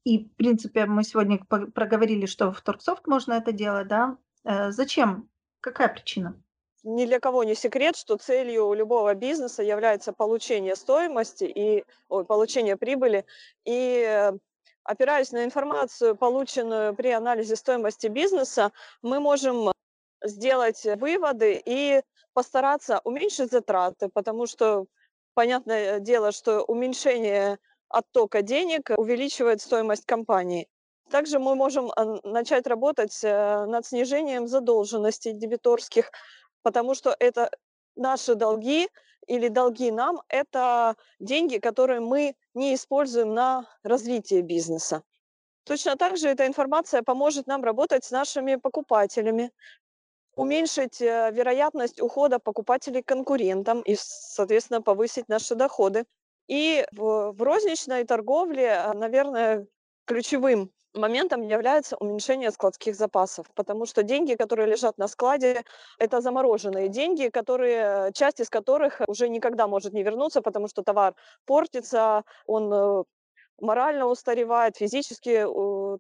[0.04, 4.16] И, в принципе, мы сегодня проговорили, что в Торксофт можно это делать, да?
[4.44, 5.28] Э, зачем?
[5.60, 6.40] Какая причина?
[6.86, 12.76] ни для кого не секрет, что целью любого бизнеса является получение стоимости и ой, получение
[12.76, 13.26] прибыли.
[13.64, 14.32] И э,
[14.84, 18.70] опираясь на информацию, полученную при анализе стоимости бизнеса,
[19.02, 19.72] мы можем
[20.24, 22.02] сделать выводы и
[22.32, 24.86] постараться уменьшить затраты, потому что
[25.34, 27.58] понятное дело, что уменьшение
[27.88, 30.68] оттока денег увеличивает стоимость компании.
[31.10, 36.10] Также мы можем э, начать работать э, над снижением задолженностей дебиторских,
[36.62, 37.50] потому что это
[37.94, 38.88] наши долги
[39.26, 45.02] или долги нам– это деньги, которые мы не используем на развитие бизнеса.
[45.64, 49.50] Точно так же эта информация поможет нам работать с нашими покупателями,
[50.36, 56.04] уменьшить э, вероятность ухода покупателей конкурентам и, соответственно, повысить наши доходы.
[56.46, 59.66] И в, в розничной торговле, а, наверное,
[60.04, 65.64] ключевым моментом является уменьшение складских запасов, потому что деньги, которые лежат на складе,
[65.98, 71.14] это замороженные деньги, которые, часть из которых уже никогда может не вернуться, потому что товар
[71.46, 73.04] портится, он э,
[73.60, 75.44] морально устаревает, физически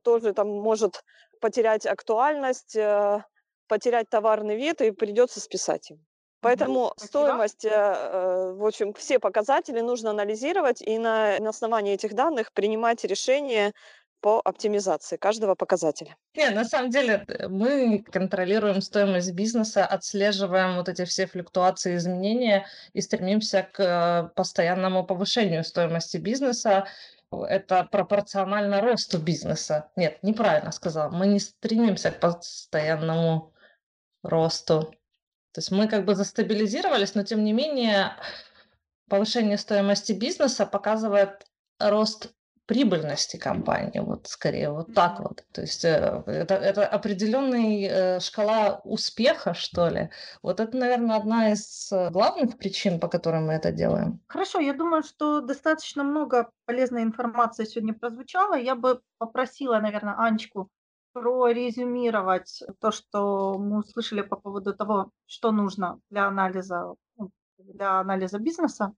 [0.02, 1.02] тоже там может
[1.40, 3.22] потерять актуальность, э,
[3.66, 6.04] потерять товарный вид и придется списать им.
[6.40, 7.08] Поэтому Спасибо.
[7.08, 13.04] стоимость, э, в общем, все показатели нужно анализировать и на, на основании этих данных принимать
[13.04, 13.72] решения
[14.20, 16.16] по оптимизации каждого показателя.
[16.34, 22.66] Не, на самом деле э, мы контролируем стоимость бизнеса, отслеживаем вот эти все флюктуации, изменения
[22.92, 26.86] и стремимся к э, постоянному повышению стоимости бизнеса.
[27.32, 29.90] Это пропорционально росту бизнеса.
[29.96, 31.10] Нет, неправильно сказала.
[31.10, 33.52] Мы не стремимся к постоянному
[34.28, 34.94] росту.
[35.52, 38.12] То есть мы как бы застабилизировались, но тем не менее
[39.08, 41.46] повышение стоимости бизнеса показывает
[41.78, 42.32] рост
[42.66, 45.44] прибыльности компании, вот скорее вот так вот.
[45.52, 50.10] То есть э, это, это определенная э, шкала успеха, что ли.
[50.42, 54.20] Вот это, наверное, одна из э, главных причин, по которым мы это делаем.
[54.26, 58.54] Хорошо, я думаю, что достаточно много полезной информации сегодня прозвучало.
[58.58, 60.68] Я бы попросила, наверное, Анечку
[61.16, 68.38] прорезюмировать то, что мы услышали по поводу того, что нужно для анализа, ну, для анализа
[68.38, 68.92] бизнеса.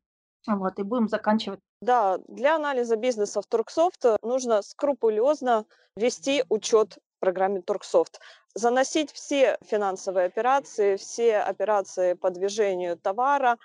[0.46, 1.60] Вот, и будем заканчивать.
[1.80, 5.64] Да, для анализа бизнеса в Торксофт нужно скрупулезно
[5.96, 8.20] вести учет в программе Торксофт,
[8.54, 13.58] заносить все финансовые операции, все операции по движению товара,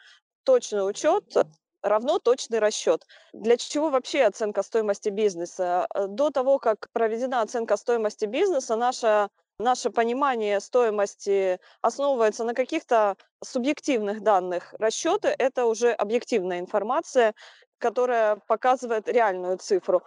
[0.44, 1.38] точный учет
[1.84, 3.06] равно точный расчет.
[3.34, 5.88] Для чего вообще оценка стоимости бизнеса?
[6.08, 9.30] До того, как проведена оценка стоимости бизнеса, наша
[9.60, 14.74] наше понимание стоимости основывается на каких-то субъективных данных.
[14.80, 17.36] Расчеты– это уже объективная информация,
[17.78, 20.02] которая показывает реальную цифру.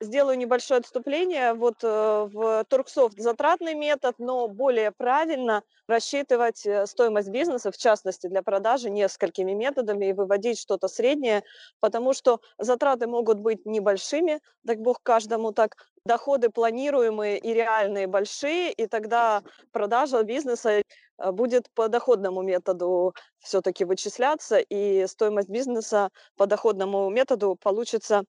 [0.00, 1.54] Сделаю небольшое отступление.
[1.54, 8.28] Вот э, в Торксофт затратный метод, но более правильно рассчитывать э, стоимость бизнеса, в частности
[8.28, 11.42] для продажи, несколькими методами и выводить что-то среднее,
[11.80, 15.74] потому что затраты могут быть небольшими, дай бог каждому так,
[16.04, 19.42] доходы планируемые и реальные большие, и тогда
[19.72, 27.56] продажа бизнеса э, будет по доходному методу все-таки вычисляться, и стоимость бизнеса по доходному методу
[27.60, 28.22] получится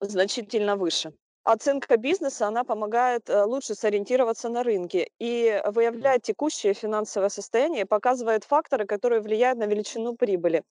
[0.00, 1.12] значительно выше.
[1.44, 8.44] Оценка бизнеса, она помогает э, лучше сориентироваться на рынке и выявляет текущее финансовое состояние, показывает
[8.44, 10.62] факторы, которые влияют на величину прибыли.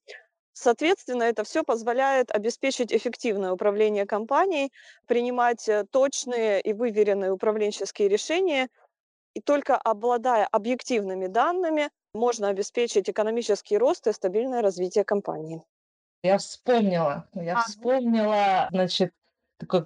[0.53, 4.71] Соответственно, это все позволяет обеспечить эффективное управление компанией,
[5.07, 8.69] принимать э, точные и выверенные управленческие решения.
[9.33, 15.63] И только обладая объективными данными, можно обеспечить экономический рост и стабильное развитие компании.
[16.23, 17.61] Я вспомнила, я а.
[17.61, 19.13] вспомнила, значит,
[19.57, 19.85] такой,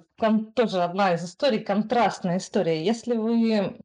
[0.54, 2.84] тоже одна из историй, контрастная история.
[2.84, 3.78] Если вы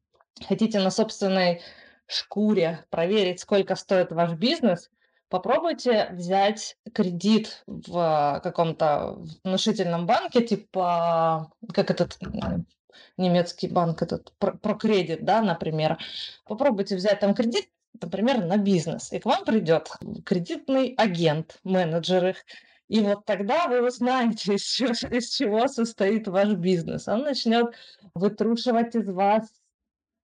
[0.46, 1.62] хотите на собственной
[2.06, 4.90] шкуре проверить, сколько стоит ваш бизнес,
[5.28, 12.18] попробуйте взять кредит в каком-то внушительном банке, типа, как этот
[13.16, 15.98] немецкий банк, этот про, кредит, да, например.
[16.44, 19.90] Попробуйте взять там кредит, например, на бизнес, и к вам придет
[20.24, 22.44] кредитный агент, менеджер их,
[22.88, 27.06] и вот тогда вы узнаете, из чего, из чего состоит ваш бизнес.
[27.08, 27.74] Он начнет
[28.14, 29.48] вытрушивать из вас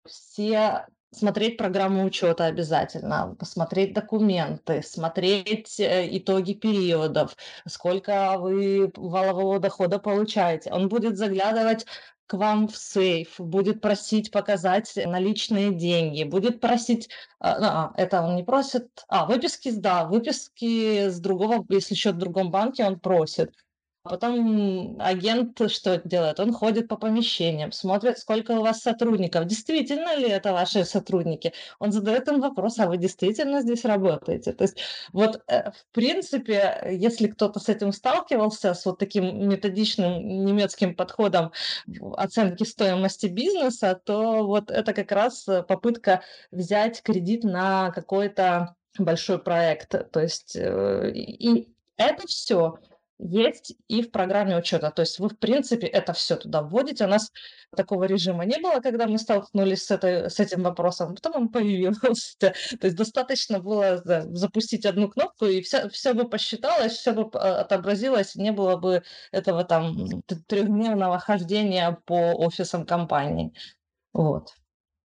[0.05, 7.36] все смотреть программу учета обязательно, посмотреть документы, смотреть э, итоги периодов,
[7.68, 10.72] сколько вы валового дохода получаете.
[10.72, 11.86] Он будет заглядывать
[12.28, 17.10] к вам в сейф, будет просить показать наличные деньги, будет просить,
[17.40, 22.20] а, а, это он не просит, а, выписки, да, выписки с другого, если счет в
[22.20, 23.54] другом банке он просит.
[24.06, 26.39] Потом агент что делает?
[26.39, 29.45] Он ходит по помещениям, смотрит, сколько у вас сотрудников.
[29.45, 31.53] Действительно ли это ваши сотрудники?
[31.80, 34.53] Он задает им вопрос, а вы действительно здесь работаете?
[34.53, 34.78] То есть
[35.12, 41.51] вот э, в принципе, если кто-то с этим сталкивался, с вот таким методичным немецким подходом
[42.16, 50.12] оценки стоимости бизнеса, то вот это как раз попытка взять кредит на какой-то большой проект.
[50.12, 52.78] То есть э, и это все
[53.18, 54.91] есть и в программе учета.
[54.91, 57.05] То есть вы, в принципе, это все туда вводите.
[57.05, 57.32] У нас
[57.76, 61.16] такого режима не было, когда мы столкнулись с, этой, с этим вопросом.
[61.16, 62.38] Потом он появился.
[62.39, 64.01] То есть достаточно было
[64.34, 69.03] запустить одну кнопку, и все, все бы посчиталось, все бы а, отобразилось, не было бы
[69.32, 73.53] этого там трехдневного хождения по офисам компании.
[74.13, 74.49] Вот.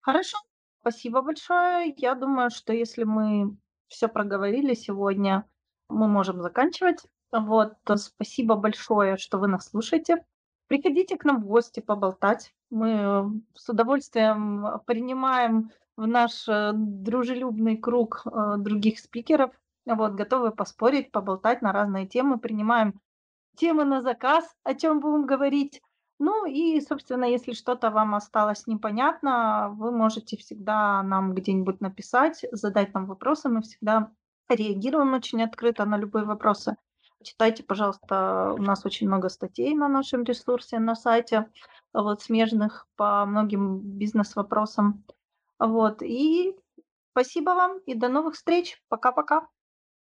[0.00, 0.38] Хорошо,
[0.80, 1.92] спасибо большое.
[1.98, 3.56] Я думаю, что если мы
[3.88, 5.44] все проговорили сегодня,
[5.88, 6.98] мы можем заканчивать.
[7.32, 10.24] Вот, то спасибо большое, что вы нас слушаете.
[10.66, 12.54] Приходите к нам в гости поболтать.
[12.70, 19.50] Мы с удовольствием принимаем в наш э, дружелюбный круг э, других спикеров.
[19.86, 22.38] Вот, готовы поспорить, поболтать на разные темы.
[22.38, 23.00] Принимаем
[23.56, 25.82] темы на заказ, о чем будем говорить.
[26.18, 32.94] Ну и, собственно, если что-то вам осталось непонятно, вы можете всегда нам где-нибудь написать, задать
[32.94, 33.48] нам вопросы.
[33.48, 34.12] Мы всегда
[34.48, 36.76] реагируем очень открыто на любые вопросы.
[37.22, 41.50] Читайте, пожалуйста, у нас очень много статей на нашем ресурсе, на сайте,
[41.92, 45.04] вот, смежных по многим бизнес-вопросам.
[45.58, 46.56] Вот, и
[47.12, 48.82] спасибо вам, и до новых встреч.
[48.88, 49.46] Пока-пока.